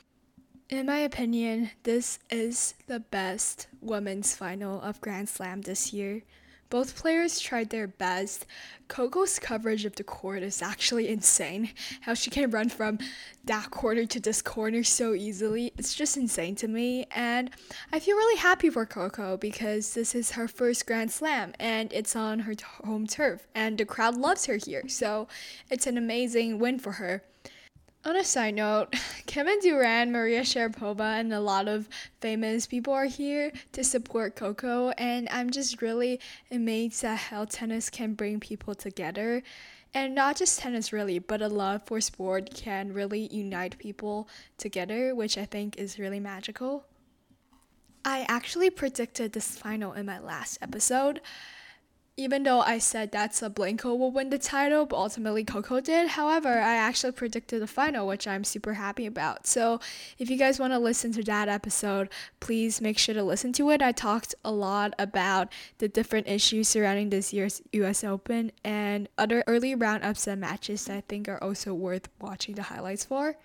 In 0.69 0.85
my 0.85 0.99
opinion, 0.99 1.71
this 1.83 2.19
is 2.29 2.75
the 2.87 3.01
best 3.01 3.67
women's 3.81 4.35
final 4.35 4.79
of 4.81 5.01
Grand 5.01 5.27
Slam 5.27 5.61
this 5.61 5.91
year. 5.91 6.23
Both 6.71 6.95
players 6.95 7.41
tried 7.41 7.69
their 7.69 7.85
best. 7.85 8.45
Coco's 8.87 9.39
coverage 9.39 9.83
of 9.83 9.97
the 9.97 10.05
court 10.05 10.41
is 10.41 10.61
actually 10.61 11.09
insane. 11.09 11.71
How 11.99 12.13
she 12.13 12.29
can 12.29 12.49
run 12.49 12.69
from 12.69 12.97
that 13.43 13.71
corner 13.71 14.05
to 14.05 14.21
this 14.21 14.41
corner 14.41 14.81
so 14.81 15.13
easily. 15.13 15.73
It's 15.77 15.93
just 15.93 16.15
insane 16.15 16.55
to 16.55 16.69
me. 16.69 17.07
And 17.11 17.49
I 17.91 17.99
feel 17.99 18.15
really 18.15 18.39
happy 18.39 18.69
for 18.69 18.85
Coco 18.85 19.35
because 19.35 19.93
this 19.93 20.15
is 20.15 20.31
her 20.31 20.47
first 20.47 20.87
Grand 20.87 21.11
Slam 21.11 21.53
and 21.59 21.91
it's 21.91 22.15
on 22.15 22.39
her 22.39 22.53
home 22.85 23.05
turf. 23.05 23.47
And 23.53 23.77
the 23.77 23.83
crowd 23.83 24.15
loves 24.15 24.45
her 24.45 24.55
here. 24.55 24.87
So 24.87 25.27
it's 25.69 25.87
an 25.87 25.97
amazing 25.97 26.57
win 26.57 26.79
for 26.79 26.93
her. 26.93 27.21
On 28.03 28.15
a 28.15 28.23
side 28.23 28.55
note, 28.55 28.95
Kevin 29.27 29.59
Durant, 29.59 30.09
Maria 30.09 30.41
Sharapova, 30.41 31.19
and 31.19 31.31
a 31.31 31.39
lot 31.39 31.67
of 31.67 31.87
famous 32.19 32.65
people 32.65 32.93
are 32.93 33.05
here 33.05 33.51
to 33.73 33.83
support 33.83 34.35
Coco, 34.35 34.89
and 34.97 35.29
I'm 35.29 35.51
just 35.51 35.83
really 35.83 36.19
amazed 36.49 37.03
at 37.03 37.17
how 37.17 37.45
tennis 37.45 37.91
can 37.91 38.15
bring 38.15 38.39
people 38.39 38.73
together. 38.73 39.43
And 39.93 40.15
not 40.15 40.35
just 40.35 40.57
tennis, 40.57 40.91
really, 40.91 41.19
but 41.19 41.43
a 41.43 41.47
love 41.47 41.83
for 41.85 42.01
sport 42.01 42.55
can 42.55 42.91
really 42.91 43.27
unite 43.27 43.77
people 43.77 44.27
together, 44.57 45.13
which 45.13 45.37
I 45.37 45.45
think 45.45 45.77
is 45.77 45.99
really 45.99 46.19
magical. 46.19 46.85
I 48.03 48.25
actually 48.27 48.71
predicted 48.71 49.33
this 49.33 49.59
final 49.59 49.93
in 49.93 50.07
my 50.07 50.17
last 50.17 50.57
episode 50.59 51.21
even 52.21 52.43
though 52.43 52.61
I 52.61 52.77
said 52.77 53.11
that 53.11 53.31
Sabalenka 53.31 53.97
will 53.97 54.11
win 54.11 54.29
the 54.29 54.37
title, 54.37 54.85
but 54.85 54.95
ultimately 54.95 55.43
Coco 55.43 55.79
did. 55.79 56.09
However, 56.09 56.49
I 56.49 56.75
actually 56.75 57.13
predicted 57.13 57.61
the 57.61 57.67
final, 57.67 58.05
which 58.05 58.27
I'm 58.27 58.43
super 58.43 58.75
happy 58.75 59.07
about. 59.07 59.47
So, 59.47 59.79
if 60.19 60.29
you 60.29 60.37
guys 60.37 60.59
want 60.59 60.73
to 60.73 60.79
listen 60.79 61.11
to 61.13 61.23
that 61.23 61.49
episode, 61.49 62.09
please 62.39 62.79
make 62.79 62.99
sure 62.99 63.15
to 63.15 63.23
listen 63.23 63.53
to 63.53 63.71
it. 63.71 63.81
I 63.81 63.91
talked 63.91 64.35
a 64.45 64.51
lot 64.51 64.93
about 64.99 65.51
the 65.79 65.87
different 65.87 66.27
issues 66.27 66.67
surrounding 66.67 67.09
this 67.09 67.33
year's 67.33 67.61
US 67.73 68.03
Open 68.03 68.51
and 68.63 69.09
other 69.17 69.43
early 69.47 69.73
round 69.73 70.03
upset 70.03 70.37
matches 70.37 70.85
that 70.85 70.97
I 70.97 71.01
think 71.01 71.27
are 71.27 71.43
also 71.43 71.73
worth 71.73 72.07
watching 72.19 72.55
the 72.55 72.63
highlights 72.63 73.03
for. 73.03 73.35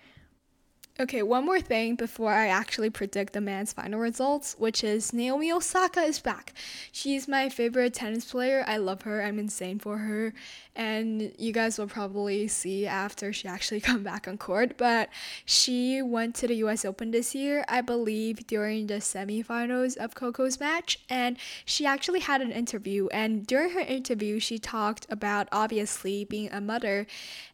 Okay, 0.99 1.21
one 1.21 1.45
more 1.45 1.61
thing 1.61 1.93
before 1.93 2.33
I 2.33 2.47
actually 2.47 2.89
predict 2.89 3.33
the 3.33 3.41
man's 3.41 3.71
final 3.71 3.99
results, 3.99 4.55
which 4.57 4.83
is 4.83 5.13
Naomi 5.13 5.51
Osaka 5.51 6.01
is 6.01 6.19
back. 6.19 6.53
She's 6.91 7.27
my 7.27 7.49
favorite 7.49 7.93
tennis 7.93 8.25
player. 8.25 8.63
I 8.65 8.77
love 8.77 9.03
her. 9.03 9.21
I'm 9.21 9.37
insane 9.37 9.77
for 9.77 9.99
her. 9.99 10.33
And 10.75 11.33
you 11.37 11.51
guys 11.51 11.77
will 11.77 11.85
probably 11.85 12.47
see 12.47 12.87
after 12.87 13.31
she 13.31 13.47
actually 13.47 13.79
come 13.89 14.01
back 14.01 14.27
on 14.27 14.39
court, 14.39 14.75
but 14.77 15.09
she 15.45 16.01
went 16.01 16.33
to 16.37 16.47
the 16.47 16.55
US 16.65 16.83
Open 16.83 17.11
this 17.11 17.35
year, 17.35 17.63
I 17.67 17.81
believe 17.81 18.47
during 18.47 18.87
the 18.87 18.95
semifinals 18.95 19.97
of 19.97 20.15
Coco's 20.15 20.59
match, 20.59 20.97
and 21.11 21.37
she 21.63 21.85
actually 21.85 22.21
had 22.21 22.41
an 22.41 22.51
interview 22.51 23.07
and 23.09 23.45
during 23.45 23.71
her 23.71 23.81
interview 23.81 24.39
she 24.39 24.57
talked 24.57 25.05
about 25.11 25.47
obviously 25.51 26.25
being 26.25 26.51
a 26.51 26.59
mother 26.59 27.05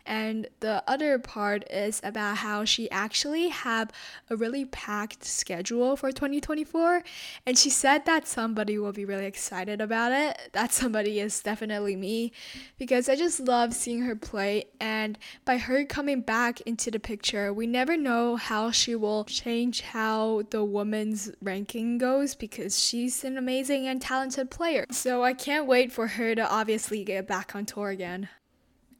and 0.05 0.47
the 0.59 0.83
other 0.87 1.17
part 1.19 1.63
is 1.69 2.01
about 2.03 2.37
how 2.37 2.65
she 2.65 2.89
actually 2.91 3.49
have 3.49 3.91
a 4.29 4.35
really 4.35 4.65
packed 4.65 5.23
schedule 5.23 5.95
for 5.95 6.11
2024 6.11 7.03
and 7.45 7.57
she 7.57 7.69
said 7.69 8.05
that 8.05 8.27
somebody 8.27 8.77
will 8.77 8.91
be 8.91 9.05
really 9.05 9.25
excited 9.25 9.81
about 9.81 10.11
it. 10.11 10.49
That 10.53 10.71
somebody 10.73 11.19
is 11.19 11.41
definitely 11.41 11.95
me 11.95 12.31
because 12.77 13.09
i 13.09 13.15
just 13.15 13.39
love 13.39 13.73
seeing 13.73 14.01
her 14.01 14.15
play. 14.15 14.65
And 14.79 15.17
by 15.45 15.57
her 15.57 15.85
coming 15.85 16.21
back 16.21 16.61
into 16.61 16.91
the 16.91 16.99
picture 16.99 17.53
we 17.53 17.67
never 17.67 17.95
know 17.97 18.35
how 18.35 18.71
she 18.71 18.95
will 18.95 19.23
change 19.25 19.81
how 19.81 20.43
the 20.49 20.63
women's 20.63 21.31
ranking 21.41 21.97
goes 21.97 22.35
because 22.35 22.79
she's 22.83 23.23
an 23.23 23.37
amazing 23.37 23.87
and 23.87 24.01
talented 24.01 24.51
player. 24.51 24.85
So 24.91 25.23
i 25.23 25.33
can't 25.33 25.67
wait 25.67 25.91
for 25.91 26.07
her 26.07 26.35
to 26.35 26.49
obviously 26.49 27.03
get 27.03 27.27
back 27.27 27.55
on 27.55 27.65
tour 27.65 27.89
again 27.89 28.29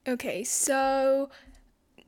Okay, 0.05 0.43
so 0.43 1.29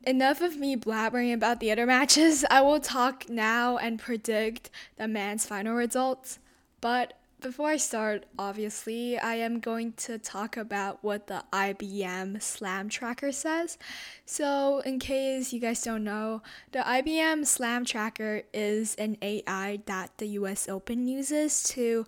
enough 0.05 0.41
of 0.41 0.57
me 0.57 0.75
blabbering 0.75 1.33
about 1.33 1.61
the 1.61 1.71
other 1.71 1.85
matches. 1.85 2.43
I 2.51 2.59
will 2.59 2.81
talk 2.81 3.29
now 3.29 3.77
and 3.77 3.97
predict 3.97 4.69
the 4.97 5.07
man's 5.07 5.45
final 5.45 5.75
results. 5.75 6.39
But 6.81 7.13
before 7.39 7.69
I 7.69 7.77
start, 7.77 8.25
obviously, 8.37 9.17
I 9.17 9.35
am 9.35 9.59
going 9.61 9.93
to 9.93 10.17
talk 10.17 10.57
about 10.57 11.03
what 11.03 11.27
the 11.27 11.45
IBM 11.53 12.41
Slam 12.41 12.89
Tracker 12.89 13.31
says. 13.31 13.77
So, 14.25 14.79
in 14.79 14.99
case 14.99 15.53
you 15.53 15.61
guys 15.61 15.81
don't 15.81 16.03
know, 16.03 16.41
the 16.71 16.79
IBM 16.79 17.45
Slam 17.45 17.85
Tracker 17.85 18.41
is 18.53 18.95
an 18.95 19.17
AI 19.21 19.79
that 19.85 20.17
the 20.17 20.27
US 20.39 20.67
Open 20.67 21.07
uses 21.07 21.63
to 21.63 22.05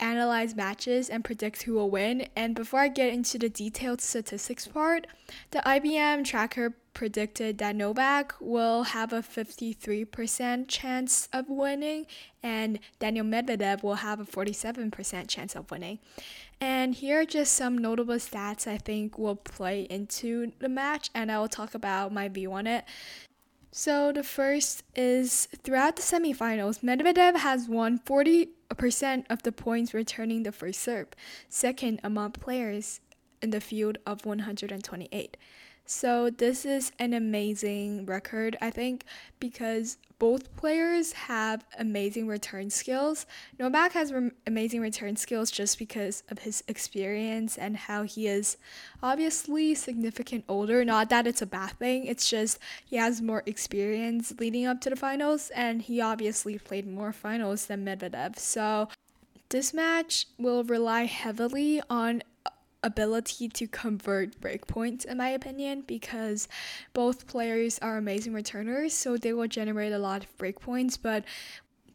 analyze 0.00 0.54
matches 0.54 1.08
and 1.08 1.24
predict 1.24 1.62
who 1.62 1.74
will 1.74 1.90
win. 1.90 2.28
And 2.36 2.54
before 2.54 2.80
I 2.80 2.88
get 2.88 3.12
into 3.12 3.38
the 3.38 3.48
detailed 3.48 4.00
statistics 4.00 4.66
part, 4.66 5.06
the 5.50 5.58
IBM 5.60 6.24
tracker 6.24 6.74
predicted 6.94 7.58
that 7.58 7.76
Novak 7.76 8.34
will 8.40 8.82
have 8.82 9.12
a 9.12 9.22
53% 9.22 10.64
chance 10.68 11.28
of 11.32 11.48
winning 11.48 12.06
and 12.42 12.78
Daniil 12.98 13.24
Medvedev 13.24 13.82
will 13.82 13.96
have 13.96 14.18
a 14.20 14.24
47% 14.24 15.28
chance 15.28 15.54
of 15.54 15.70
winning. 15.70 15.98
And 16.60 16.94
here 16.94 17.20
are 17.20 17.24
just 17.24 17.52
some 17.52 17.78
notable 17.78 18.16
stats 18.16 18.66
I 18.66 18.78
think 18.78 19.16
will 19.16 19.36
play 19.36 19.82
into 19.82 20.52
the 20.58 20.68
match, 20.68 21.08
and 21.14 21.30
I 21.30 21.38
will 21.38 21.48
talk 21.48 21.74
about 21.74 22.12
my 22.12 22.28
view 22.28 22.52
on 22.52 22.66
it. 22.66 22.84
So 23.70 24.12
the 24.12 24.24
first 24.24 24.82
is 24.96 25.46
throughout 25.62 25.96
the 25.96 26.02
semifinals, 26.02 26.80
Medvedev 26.80 27.36
has 27.36 27.68
won 27.68 27.98
40% 27.98 29.24
of 29.28 29.42
the 29.42 29.52
points 29.52 29.92
returning 29.92 30.42
the 30.42 30.52
first 30.52 30.80
serve, 30.80 31.08
second 31.48 32.00
among 32.02 32.32
players 32.32 33.00
in 33.42 33.50
the 33.50 33.60
field 33.60 33.98
of 34.06 34.24
128. 34.24 35.36
So 35.90 36.28
this 36.28 36.66
is 36.66 36.92
an 36.98 37.14
amazing 37.14 38.04
record, 38.04 38.58
I 38.60 38.70
think, 38.70 39.06
because 39.40 39.96
both 40.18 40.54
players 40.54 41.12
have 41.14 41.64
amazing 41.78 42.26
return 42.26 42.68
skills. 42.68 43.24
Novak 43.58 43.92
has 43.92 44.12
re- 44.12 44.32
amazing 44.46 44.82
return 44.82 45.16
skills 45.16 45.50
just 45.50 45.78
because 45.78 46.24
of 46.30 46.40
his 46.40 46.62
experience 46.68 47.56
and 47.56 47.74
how 47.74 48.02
he 48.02 48.26
is 48.26 48.58
obviously 49.02 49.74
significant 49.74 50.44
older. 50.46 50.84
Not 50.84 51.08
that 51.08 51.26
it's 51.26 51.40
a 51.40 51.46
bad 51.46 51.78
thing, 51.78 52.04
it's 52.04 52.28
just 52.28 52.58
he 52.84 52.96
has 52.96 53.22
more 53.22 53.42
experience 53.46 54.34
leading 54.38 54.66
up 54.66 54.82
to 54.82 54.90
the 54.90 54.96
finals, 54.96 55.50
and 55.54 55.80
he 55.80 56.02
obviously 56.02 56.58
played 56.58 56.86
more 56.86 57.14
finals 57.14 57.64
than 57.64 57.86
Medvedev. 57.86 58.38
So 58.38 58.90
this 59.48 59.72
match 59.72 60.26
will 60.38 60.64
rely 60.64 61.04
heavily 61.04 61.80
on 61.88 62.22
ability 62.82 63.48
to 63.48 63.66
convert 63.66 64.40
breakpoints 64.40 65.04
in 65.04 65.16
my 65.16 65.28
opinion 65.30 65.82
because 65.86 66.46
both 66.92 67.26
players 67.26 67.78
are 67.80 67.96
amazing 67.96 68.32
returners 68.32 68.94
so 68.94 69.16
they 69.16 69.32
will 69.32 69.48
generate 69.48 69.92
a 69.92 69.98
lot 69.98 70.22
of 70.22 70.38
breakpoints 70.38 70.96
but 71.00 71.24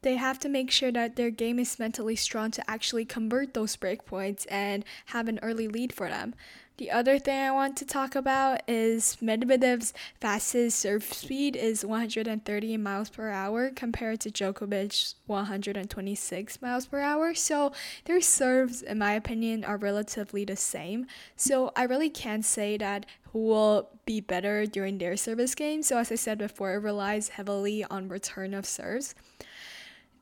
they 0.03 0.17
have 0.17 0.37
to 0.39 0.49
make 0.49 0.69
sure 0.69 0.91
that 0.91 1.15
their 1.15 1.31
game 1.31 1.57
is 1.57 1.79
mentally 1.79 2.15
strong 2.15 2.51
to 2.51 2.69
actually 2.69 3.05
convert 3.05 3.53
those 3.53 3.75
breakpoints 3.75 4.45
and 4.51 4.85
have 5.07 5.27
an 5.27 5.39
early 5.41 5.67
lead 5.67 5.93
for 5.93 6.09
them. 6.09 6.35
The 6.77 6.89
other 6.89 7.19
thing 7.19 7.39
I 7.39 7.51
want 7.51 7.77
to 7.77 7.85
talk 7.85 8.15
about 8.15 8.61
is 8.67 9.17
Medvedev's 9.21 9.93
fastest 10.19 10.79
serve 10.79 11.03
speed 11.03 11.55
is 11.55 11.85
130 11.85 12.77
miles 12.77 13.09
per 13.11 13.29
hour 13.29 13.69
compared 13.69 14.21
to 14.21 14.31
Djokovic's 14.31 15.13
126 15.27 16.61
miles 16.63 16.87
per 16.87 16.99
hour. 16.99 17.35
So 17.35 17.73
their 18.05 18.21
serves, 18.21 18.81
in 18.81 18.97
my 18.97 19.13
opinion, 19.13 19.63
are 19.63 19.77
relatively 19.77 20.45
the 20.45 20.55
same. 20.55 21.05
So 21.35 21.71
I 21.75 21.83
really 21.83 22.09
can't 22.09 22.43
say 22.43 22.77
that 22.77 23.05
who 23.33 23.45
will 23.45 23.89
be 24.07 24.19
better 24.19 24.65
during 24.65 24.97
their 24.97 25.15
service 25.15 25.53
game. 25.53 25.83
So 25.83 25.99
as 25.99 26.11
I 26.11 26.15
said 26.15 26.39
before, 26.39 26.73
it 26.73 26.77
relies 26.77 27.29
heavily 27.29 27.83
on 27.83 28.09
return 28.09 28.55
of 28.55 28.65
serves. 28.65 29.13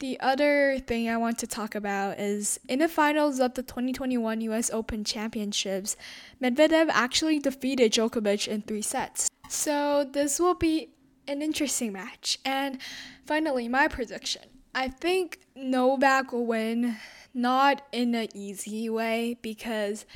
The 0.02 0.20
other 0.20 0.80
thing 0.80 1.10
I 1.10 1.18
want 1.18 1.38
to 1.38 1.48
talk 1.48 1.76
about 1.76 2.20
is 2.20 2.60
in 2.68 2.80
the 2.80 2.88
finals 2.88 3.40
of 3.40 3.54
the 3.54 3.62
2021 3.62 4.42
US 4.42 4.72
Open 4.72 5.04
Championships, 5.04 5.96
Medvedev 6.42 6.88
actually 6.90 7.38
defeated 7.38 7.92
Djokovic 7.94 8.48
in 8.48 8.64
three 8.64 8.82
sets. 8.82 9.30
So 9.48 10.04
this 10.04 10.40
will 10.40 10.56
be 10.56 10.90
an 11.28 11.44
interesting 11.44 11.94
match. 11.94 12.40
And 12.44 12.80
finally, 13.28 13.68
my 13.68 13.88
prediction. 13.88 14.42
I 14.74 14.88
think 14.88 15.42
Novak 15.56 16.34
will 16.34 16.48
win, 16.48 16.98
not 17.36 17.84
in 17.92 18.16
an 18.16 18.30
easy 18.34 18.90
way, 18.90 19.38
because 19.44 20.08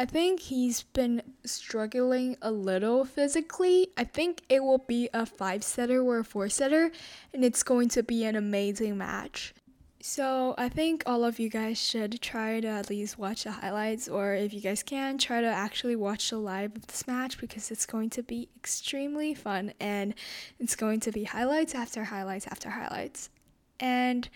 I 0.00 0.04
think 0.04 0.38
he's 0.38 0.84
been 0.84 1.22
struggling 1.44 2.36
a 2.40 2.52
little 2.52 3.04
physically. 3.04 3.88
I 3.96 4.04
think 4.04 4.42
it 4.48 4.62
will 4.62 4.78
be 4.78 5.08
a 5.12 5.26
five 5.26 5.64
setter 5.64 6.00
or 6.00 6.20
a 6.20 6.24
four 6.24 6.48
setter, 6.48 6.92
and 7.34 7.44
it's 7.44 7.64
going 7.64 7.88
to 7.90 8.04
be 8.04 8.24
an 8.24 8.36
amazing 8.36 8.96
match. 8.96 9.54
So 10.00 10.54
I 10.56 10.68
think 10.68 11.02
all 11.04 11.24
of 11.24 11.40
you 11.40 11.48
guys 11.48 11.76
should 11.76 12.22
try 12.22 12.60
to 12.60 12.68
at 12.68 12.88
least 12.88 13.18
watch 13.18 13.42
the 13.42 13.50
highlights, 13.50 14.06
or 14.08 14.34
if 14.34 14.54
you 14.54 14.60
guys 14.60 14.84
can, 14.84 15.18
try 15.18 15.40
to 15.40 15.48
actually 15.48 15.96
watch 15.96 16.30
the 16.30 16.38
live 16.38 16.76
of 16.76 16.86
this 16.86 17.08
match 17.08 17.36
because 17.38 17.72
it's 17.72 17.84
going 17.84 18.10
to 18.10 18.22
be 18.22 18.48
extremely 18.56 19.34
fun 19.34 19.72
and 19.80 20.14
it's 20.60 20.76
going 20.76 21.00
to 21.00 21.10
be 21.10 21.24
highlights 21.24 21.74
after 21.74 22.04
highlights 22.04 22.46
after 22.46 22.70
highlights. 22.70 23.30
And 23.80 24.28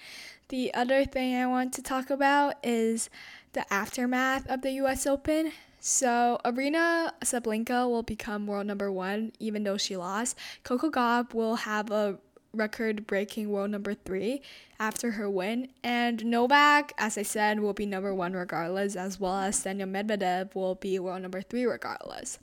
the 0.48 0.74
other 0.74 1.04
thing 1.04 1.36
I 1.36 1.46
want 1.46 1.72
to 1.74 1.82
talk 1.82 2.10
about 2.10 2.56
is 2.64 3.08
the 3.52 3.70
aftermath 3.72 4.48
of 4.48 4.62
the 4.62 4.72
US 4.72 5.06
Open. 5.06 5.52
So, 5.80 6.40
Aryna 6.44 7.12
Sabalenka 7.24 7.88
will 7.90 8.04
become 8.04 8.46
world 8.46 8.66
number 8.66 8.90
one, 8.90 9.32
even 9.40 9.64
though 9.64 9.76
she 9.76 9.96
lost. 9.96 10.38
Coco 10.62 10.90
Gauff 10.90 11.34
will 11.34 11.56
have 11.56 11.90
a 11.90 12.18
record 12.54 13.06
breaking 13.06 13.50
world 13.50 13.70
number 13.70 13.94
three 13.94 14.42
after 14.78 15.12
her 15.12 15.28
win. 15.28 15.68
And 15.82 16.24
Novak, 16.24 16.92
as 16.98 17.18
I 17.18 17.22
said, 17.22 17.60
will 17.60 17.72
be 17.72 17.86
number 17.86 18.14
one 18.14 18.34
regardless, 18.34 18.94
as 18.94 19.18
well 19.18 19.38
as 19.38 19.62
Daniil 19.62 19.88
Medvedev 19.88 20.54
will 20.54 20.76
be 20.76 20.98
world 20.98 21.22
number 21.22 21.42
three 21.42 21.64
regardless. 21.64 22.38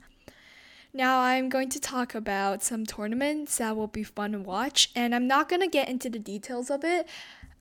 Now, 0.92 1.20
I'm 1.20 1.48
going 1.48 1.68
to 1.70 1.78
talk 1.78 2.16
about 2.16 2.64
some 2.64 2.84
tournaments 2.84 3.58
that 3.58 3.76
will 3.76 3.86
be 3.86 4.02
fun 4.02 4.32
to 4.32 4.40
watch, 4.40 4.90
and 4.96 5.14
I'm 5.14 5.28
not 5.28 5.48
going 5.48 5.62
to 5.62 5.68
get 5.68 5.88
into 5.88 6.10
the 6.10 6.18
details 6.18 6.68
of 6.68 6.82
it. 6.82 7.06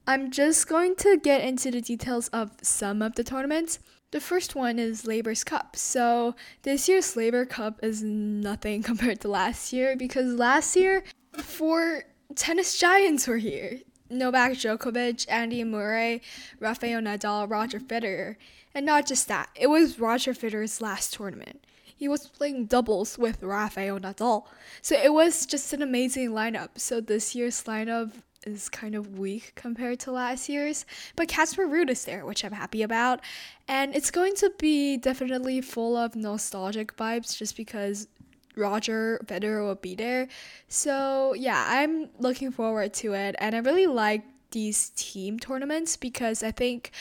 I'm 0.10 0.32
just 0.32 0.68
going 0.68 0.96
to 0.96 1.18
get 1.18 1.42
into 1.42 1.70
the 1.70 1.82
details 1.82 2.30
of 2.30 2.50
some 2.63 3.04
of 3.04 3.13
the 3.13 3.24
tournaments. 3.24 3.78
The 4.10 4.20
first 4.20 4.56
one 4.56 4.80
is 4.80 5.06
Laver's 5.06 5.44
Cup. 5.44 5.75
So, 5.75 6.34
this 6.63 6.89
year's 6.89 7.16
Laver 7.16 7.46
Cup 7.46 7.78
is 7.84 8.01
nothing 8.01 8.82
compared 8.92 9.22
to 9.22 9.28
last 9.28 9.72
year 9.72 9.96
because 9.96 10.34
last 10.34 10.75
year, 10.75 11.04
four 11.34 12.06
tennis 12.34 12.80
giants 12.80 13.28
were 13.28 13.38
here. 13.38 13.82
Novak 14.10 14.54
Djokovic, 14.54 15.28
Andy 15.30 15.63
Murray, 15.63 16.24
Rafael 16.60 17.01
Nadal, 17.01 17.48
Roger 17.48 17.80
Federer. 17.80 18.36
And 18.74 18.88
not 18.88 19.06
just 19.06 19.28
that, 19.28 19.50
it 19.54 19.68
was 19.68 20.00
Roger 20.00 20.34
Federer's 20.34 20.82
last 20.82 21.13
tournament. 21.13 21.63
He 21.96 22.08
was 22.08 22.25
playing 22.25 22.66
doubles 22.66 23.20
with 23.20 23.44
Rafael 23.44 24.00
Nadal. 24.00 24.46
So 24.82 24.96
it 24.96 25.13
was 25.13 25.46
just 25.46 25.72
an 25.72 25.84
amazing 25.84 26.32
lineup. 26.32 26.70
So 26.78 27.00
this 27.00 27.36
year's 27.36 27.63
lineup 27.66 28.13
is 28.50 28.70
kind 28.70 28.96
of 28.96 29.18
weak 29.18 29.53
compared 29.56 30.00
to 30.01 30.12
last 30.12 30.50
year's, 30.50 30.86
but 31.15 31.27
Casper 31.27 31.68
Ruud 31.68 31.89
is 31.89 32.06
there, 32.06 32.25
which 32.25 32.44
I'm 32.44 32.51
happy 32.51 32.84
about. 32.84 33.22
And 33.68 33.96
it's 33.96 34.12
going 34.12 34.36
to 34.36 34.51
be 34.58 34.98
definitely 34.98 35.62
full 35.62 35.96
of 35.96 36.15
nostalgic 36.15 36.96
vibes 36.98 37.38
just 37.38 37.56
because 37.56 38.08
Roger 38.56 39.22
Federer 39.25 39.65
will 39.65 39.75
be 39.75 39.96
there. 39.96 40.27
So, 40.68 41.34
yeah, 41.34 41.65
I'm 41.68 42.10
looking 42.20 42.51
forward 42.51 42.94
to 42.96 43.13
it 43.13 43.36
and 43.39 43.56
I 43.56 43.60
really 43.60 43.88
like 43.88 44.24
these 44.51 44.89
team 44.96 45.39
tournaments 45.39 45.96
because 45.96 46.44
I 46.44 46.51
think 46.51 46.91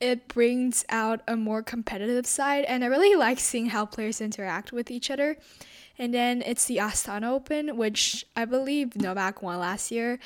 it 0.00 0.28
brings 0.28 0.84
out 0.88 1.20
a 1.26 1.36
more 1.36 1.62
competitive 1.62 2.26
side 2.26 2.64
and 2.64 2.84
I 2.84 2.88
really 2.88 3.16
like 3.16 3.38
seeing 3.38 3.66
how 3.66 3.86
players 3.86 4.20
interact 4.20 4.72
with 4.72 4.90
each 4.90 5.10
other. 5.10 5.36
And 5.98 6.14
then 6.14 6.42
it's 6.46 6.64
the 6.64 6.78
Astana 6.78 7.28
Open, 7.28 7.76
which 7.76 8.24
I 8.34 8.46
believe 8.46 8.96
Novak 8.96 9.42
won 9.42 9.58
last 9.58 9.90
year, 9.90 10.18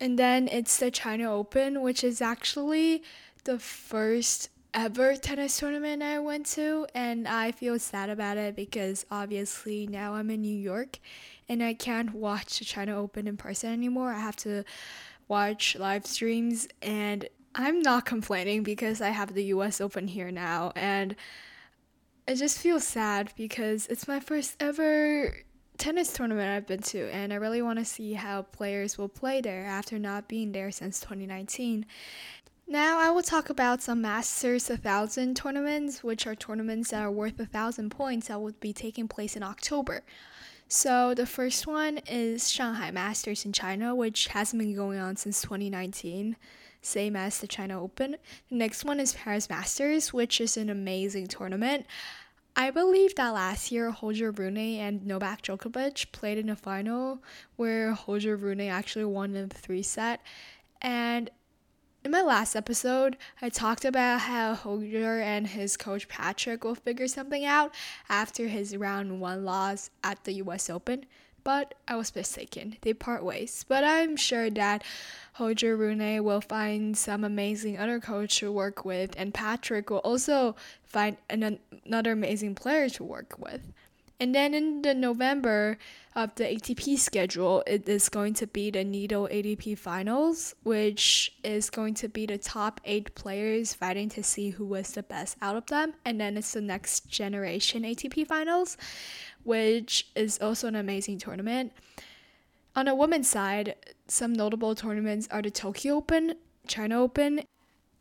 and 0.00 0.18
then 0.18 0.48
it's 0.48 0.78
the 0.78 0.90
China 0.90 1.32
Open, 1.32 1.82
which 1.82 2.04
is 2.04 2.20
actually 2.20 3.02
the 3.44 3.58
first 3.58 4.50
ever 4.74 5.16
tennis 5.16 5.58
tournament 5.58 6.02
I 6.02 6.18
went 6.18 6.46
to, 6.46 6.86
and 6.94 7.26
I 7.26 7.52
feel 7.52 7.78
sad 7.78 8.10
about 8.10 8.36
it 8.36 8.54
because 8.54 9.06
obviously 9.10 9.86
now 9.86 10.14
I'm 10.14 10.30
in 10.30 10.42
New 10.42 10.56
York 10.56 10.98
and 11.48 11.62
I 11.62 11.72
can't 11.72 12.12
watch 12.12 12.58
the 12.58 12.64
China 12.64 13.00
Open 13.00 13.26
in 13.26 13.36
person 13.36 13.72
anymore. 13.72 14.12
I 14.12 14.18
have 14.18 14.36
to 14.36 14.64
watch 15.28 15.76
live 15.76 16.06
streams, 16.06 16.68
and 16.82 17.28
I'm 17.54 17.80
not 17.80 18.04
complaining 18.04 18.62
because 18.62 19.00
I 19.00 19.10
have 19.10 19.32
the 19.32 19.44
US 19.44 19.80
Open 19.80 20.08
here 20.08 20.30
now, 20.30 20.72
and 20.76 21.16
I 22.28 22.34
just 22.34 22.58
feel 22.58 22.80
sad 22.80 23.32
because 23.36 23.86
it's 23.86 24.08
my 24.08 24.20
first 24.20 24.56
ever 24.60 25.45
tennis 25.76 26.12
tournament 26.12 26.50
I've 26.50 26.66
been 26.66 26.82
to, 26.82 27.08
and 27.12 27.32
I 27.32 27.36
really 27.36 27.62
want 27.62 27.78
to 27.78 27.84
see 27.84 28.14
how 28.14 28.42
players 28.42 28.98
will 28.98 29.08
play 29.08 29.40
there 29.40 29.64
after 29.64 29.98
not 29.98 30.28
being 30.28 30.52
there 30.52 30.70
since 30.70 31.00
2019. 31.00 31.86
Now, 32.68 32.98
I 32.98 33.10
will 33.10 33.22
talk 33.22 33.48
about 33.48 33.80
some 33.80 34.02
Masters 34.02 34.68
1000 34.68 35.36
tournaments, 35.36 36.02
which 36.02 36.26
are 36.26 36.34
tournaments 36.34 36.90
that 36.90 37.02
are 37.02 37.12
worth 37.12 37.38
1000 37.38 37.90
points 37.90 38.26
that 38.26 38.40
will 38.40 38.54
be 38.58 38.72
taking 38.72 39.06
place 39.06 39.36
in 39.36 39.44
October. 39.44 40.02
So, 40.66 41.14
the 41.14 41.26
first 41.26 41.68
one 41.68 41.98
is 42.08 42.50
Shanghai 42.50 42.90
Masters 42.90 43.44
in 43.44 43.52
China, 43.52 43.94
which 43.94 44.26
hasn't 44.28 44.60
been 44.60 44.74
going 44.74 44.98
on 44.98 45.14
since 45.14 45.40
2019, 45.42 46.34
same 46.82 47.14
as 47.14 47.38
the 47.38 47.46
China 47.46 47.80
Open. 47.80 48.16
The 48.48 48.56
next 48.56 48.84
one 48.84 48.98
is 48.98 49.12
Paris 49.12 49.48
Masters, 49.48 50.12
which 50.12 50.40
is 50.40 50.56
an 50.56 50.68
amazing 50.68 51.28
tournament. 51.28 51.86
I 52.58 52.70
believe 52.70 53.14
that 53.16 53.34
last 53.34 53.70
year 53.70 53.90
Holger 53.90 54.30
Rune 54.30 54.56
and 54.56 55.04
Novak 55.06 55.42
Djokovic 55.42 56.10
played 56.10 56.38
in 56.38 56.48
a 56.48 56.56
final 56.56 57.22
where 57.56 57.92
Holger 57.92 58.34
Rune 58.34 58.62
actually 58.62 59.04
won 59.04 59.36
in 59.36 59.50
the 59.50 59.54
three 59.54 59.82
set. 59.82 60.22
And 60.80 61.28
in 62.02 62.10
my 62.10 62.22
last 62.22 62.56
episode, 62.56 63.18
I 63.42 63.50
talked 63.50 63.84
about 63.84 64.20
how 64.20 64.54
Holger 64.54 65.20
and 65.20 65.46
his 65.46 65.76
coach 65.76 66.08
Patrick 66.08 66.64
will 66.64 66.74
figure 66.74 67.08
something 67.08 67.44
out 67.44 67.74
after 68.08 68.48
his 68.48 68.74
round 68.74 69.20
one 69.20 69.44
loss 69.44 69.90
at 70.02 70.24
the 70.24 70.32
US 70.34 70.70
Open 70.70 71.04
but 71.46 71.74
I 71.86 71.94
was 71.94 72.12
mistaken. 72.12 72.76
They 72.80 72.92
part 72.92 73.22
ways. 73.22 73.64
But 73.68 73.84
I'm 73.84 74.16
sure 74.16 74.50
that 74.50 74.82
Holger 75.34 75.76
Rune 75.76 76.24
will 76.24 76.40
find 76.40 76.96
some 76.98 77.22
amazing 77.22 77.78
other 77.78 78.00
coach 78.00 78.40
to 78.40 78.50
work 78.50 78.84
with, 78.84 79.14
and 79.16 79.32
Patrick 79.32 79.88
will 79.88 79.98
also 79.98 80.56
find 80.82 81.18
an, 81.30 81.60
another 81.84 82.10
amazing 82.10 82.56
player 82.56 82.88
to 82.88 83.04
work 83.04 83.36
with. 83.38 83.60
And 84.18 84.34
then 84.34 84.54
in 84.54 84.82
the 84.82 84.94
November 84.94 85.78
of 86.16 86.34
the 86.36 86.44
ATP 86.44 86.98
schedule, 86.98 87.62
it 87.66 87.86
is 87.88 88.08
going 88.08 88.32
to 88.34 88.46
be 88.46 88.70
the 88.70 88.84
Nitto 88.84 89.30
ATP 89.30 89.78
Finals, 89.78 90.54
which 90.64 91.32
is 91.44 91.68
going 91.68 91.94
to 91.94 92.08
be 92.08 92.24
the 92.26 92.38
top 92.38 92.80
eight 92.86 93.14
players 93.14 93.74
fighting 93.74 94.08
to 94.08 94.22
see 94.22 94.50
who 94.50 94.64
was 94.64 94.92
the 94.92 95.02
best 95.02 95.36
out 95.42 95.54
of 95.54 95.66
them. 95.66 95.92
And 96.04 96.18
then 96.18 96.38
it's 96.38 96.54
the 96.54 96.62
next 96.62 97.08
generation 97.08 97.82
ATP 97.82 98.26
Finals, 98.26 98.78
which 99.46 100.08
is 100.14 100.38
also 100.40 100.66
an 100.66 100.74
amazing 100.74 101.18
tournament. 101.18 101.72
On 102.74 102.88
a 102.88 102.94
women's 102.94 103.28
side, 103.28 103.76
some 104.08 104.32
notable 104.32 104.74
tournaments 104.74 105.28
are 105.30 105.40
the 105.40 105.50
Tokyo 105.50 105.94
Open, 105.94 106.34
China 106.66 107.00
Open, 107.00 107.42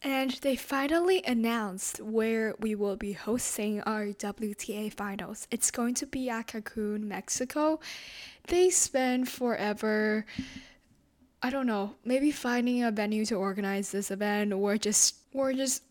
and 0.02 0.32
they 0.42 0.56
finally 0.56 1.24
announced 1.26 2.02
where 2.02 2.56
we 2.60 2.76
will 2.76 2.96
be 2.96 3.14
hosting 3.14 3.82
our 3.82 4.08
WTA 4.08 4.92
finals. 4.94 5.48
It's 5.52 5.72
going 5.72 5.94
to 5.96 6.06
be 6.06 6.30
at 6.30 6.48
Cancun, 6.48 7.02
Mexico. 7.02 7.80
They 8.48 8.70
spent 8.70 9.28
forever, 9.28 10.26
I 11.42 11.50
don't 11.50 11.68
know, 11.68 11.96
maybe 12.04 12.32
finding 12.32 12.84
a 12.84 12.92
venue 12.92 13.26
to 13.26 13.36
organize 13.36 13.92
this 13.92 14.12
event 14.12 14.52
or 14.52 14.78
just 14.78 15.16
or 15.34 15.54
just 15.54 15.84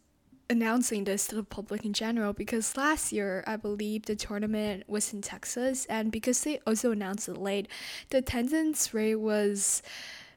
announcing 0.51 1.05
this 1.05 1.27
to 1.29 1.35
the 1.35 1.43
public 1.43 1.85
in 1.85 1.93
general 1.93 2.33
because 2.33 2.77
last 2.77 3.13
year 3.13 3.43
I 3.47 3.57
believe 3.57 4.07
the 4.07 4.17
tournament 4.17 4.85
was 4.87 5.13
in 5.13 5.23
Texas 5.23 5.87
and 5.87 6.13
because 6.13 6.43
they 6.43 6.61
also 6.67 6.93
announced 6.93 7.29
it 7.29 7.39
late, 7.39 7.69
the 8.11 8.19
attendance 8.19 8.93
rate 8.93 9.17
was 9.17 9.83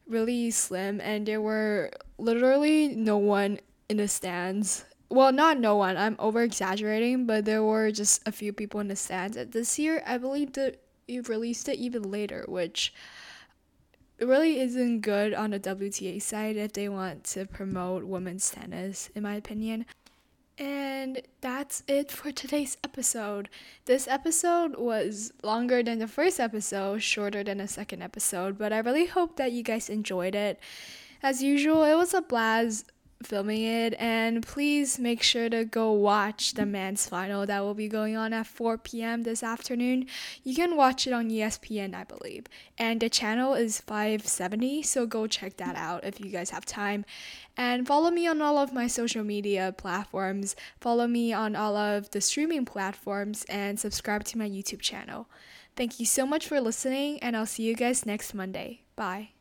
really 0.08 0.50
slim 0.52 1.02
and 1.02 1.26
there 1.26 1.42
were 1.42 1.92
literally 2.18 2.90
no 2.90 3.18
one 3.18 3.60
in 3.90 3.98
the 3.98 4.08
stands. 4.08 4.86
Well, 5.10 5.32
not 5.32 5.60
no 5.60 5.76
one. 5.76 5.96
I'm 5.96 6.16
over 6.20 6.42
exaggerating, 6.42 7.26
but 7.26 7.46
there 7.46 7.64
were 7.64 7.92
just 7.92 8.22
a 8.28 8.32
few 8.32 8.52
people 8.52 8.80
in 8.80 8.90
the 8.90 8.96
stands. 8.96 9.38
And 9.38 9.52
this 9.52 9.80
year, 9.80 10.04
I 10.06 10.18
believe 10.18 10.54
that 10.54 10.82
you 11.08 11.22
released 11.22 11.70
it 11.70 11.78
even 11.78 12.12
later, 12.12 12.44
which 12.48 12.94
really 14.26 14.60
isn't 14.60 15.02
good 15.02 15.34
on 15.34 15.52
the 15.52 15.60
WTA 15.60 16.22
side 16.22 16.58
if 16.58 16.74
they 16.74 16.90
want 16.90 17.24
to 17.26 17.46
promote 17.46 18.04
women's 18.04 18.50
tennis, 18.50 19.10
in 19.14 19.24
my 19.24 19.36
opinion. 19.36 19.86
And 20.58 21.22
that's 21.42 21.84
it 21.88 22.12
for 22.12 22.32
today's 22.32 22.78
episode. 22.84 23.48
This 23.86 24.08
episode 24.08 24.76
was 24.76 25.32
longer 25.44 25.84
than 25.84 26.00
the 26.00 26.08
first 26.08 26.40
episode, 26.40 27.04
shorter 27.04 27.44
than 27.44 27.60
the 27.60 27.68
second 27.68 28.02
episode, 28.02 28.58
but 28.58 28.74
I 28.74 28.80
really 28.80 29.06
hope 29.06 29.38
that 29.38 29.52
you 29.52 29.62
guys 29.62 29.88
enjoyed 29.88 30.34
it. 30.34 30.60
As 31.22 31.44
usual, 31.44 31.84
it 31.84 31.96
was 31.96 32.14
a 32.14 32.22
blast 32.22 32.92
filming 33.24 33.64
it. 33.64 33.96
And 34.00 34.46
please 34.46 35.00
make 35.00 35.24
sure 35.24 35.50
to 35.50 35.66
go 35.66 35.92
watch 35.92 36.54
the 36.54 36.66
men's 36.66 37.08
final 37.08 37.46
that 37.46 37.64
will 37.64 37.74
be 37.74 37.88
going 37.88 38.16
on 38.16 38.34
at 38.34 38.48
4 38.48 38.78
p.m. 38.78 39.24
this 39.24 39.44
afternoon. 39.44 40.08
You 40.44 40.56
can 40.56 40.76
watch 40.76 41.08
it 41.08 41.14
on 41.14 41.30
ESPN, 41.30 41.94
I 41.94 42.04
believe. 42.04 42.46
And 42.78 43.00
the 43.00 43.10
channel 43.10 43.54
is 43.54 43.82
570, 43.82 44.84
so 44.84 45.06
go 45.06 45.28
check 45.28 45.58
that 45.58 45.76
out 45.76 46.04
if 46.04 46.20
you 46.20 46.30
guys 46.30 46.52
have 46.52 46.66
time. 46.66 47.06
And 47.56 47.88
follow 47.88 48.12
me 48.12 48.28
on 48.28 48.42
all 48.42 48.58
of 48.58 48.74
my 48.74 48.88
social 48.88 49.24
media 49.24 49.74
platforms. 49.76 50.56
Follow 50.80 51.08
me 51.08 51.34
on 51.34 51.56
all 51.56 51.76
of 51.76 52.12
the 52.12 52.22
streaming 52.22 52.66
platforms 52.66 53.46
and 53.50 53.80
subscribe 53.80 54.24
to 54.26 54.38
my 54.38 54.48
YouTube 54.48 54.82
channel. 54.82 55.28
Thank 55.76 56.00
you 56.00 56.06
so 56.06 56.26
much 56.26 56.48
for 56.48 56.60
listening, 56.60 57.20
and 57.20 57.38
I'll 57.38 57.46
see 57.46 57.64
you 57.64 57.76
guys 57.76 58.06
next 58.06 58.34
Monday. 58.34 58.82
Bye. 58.96 59.37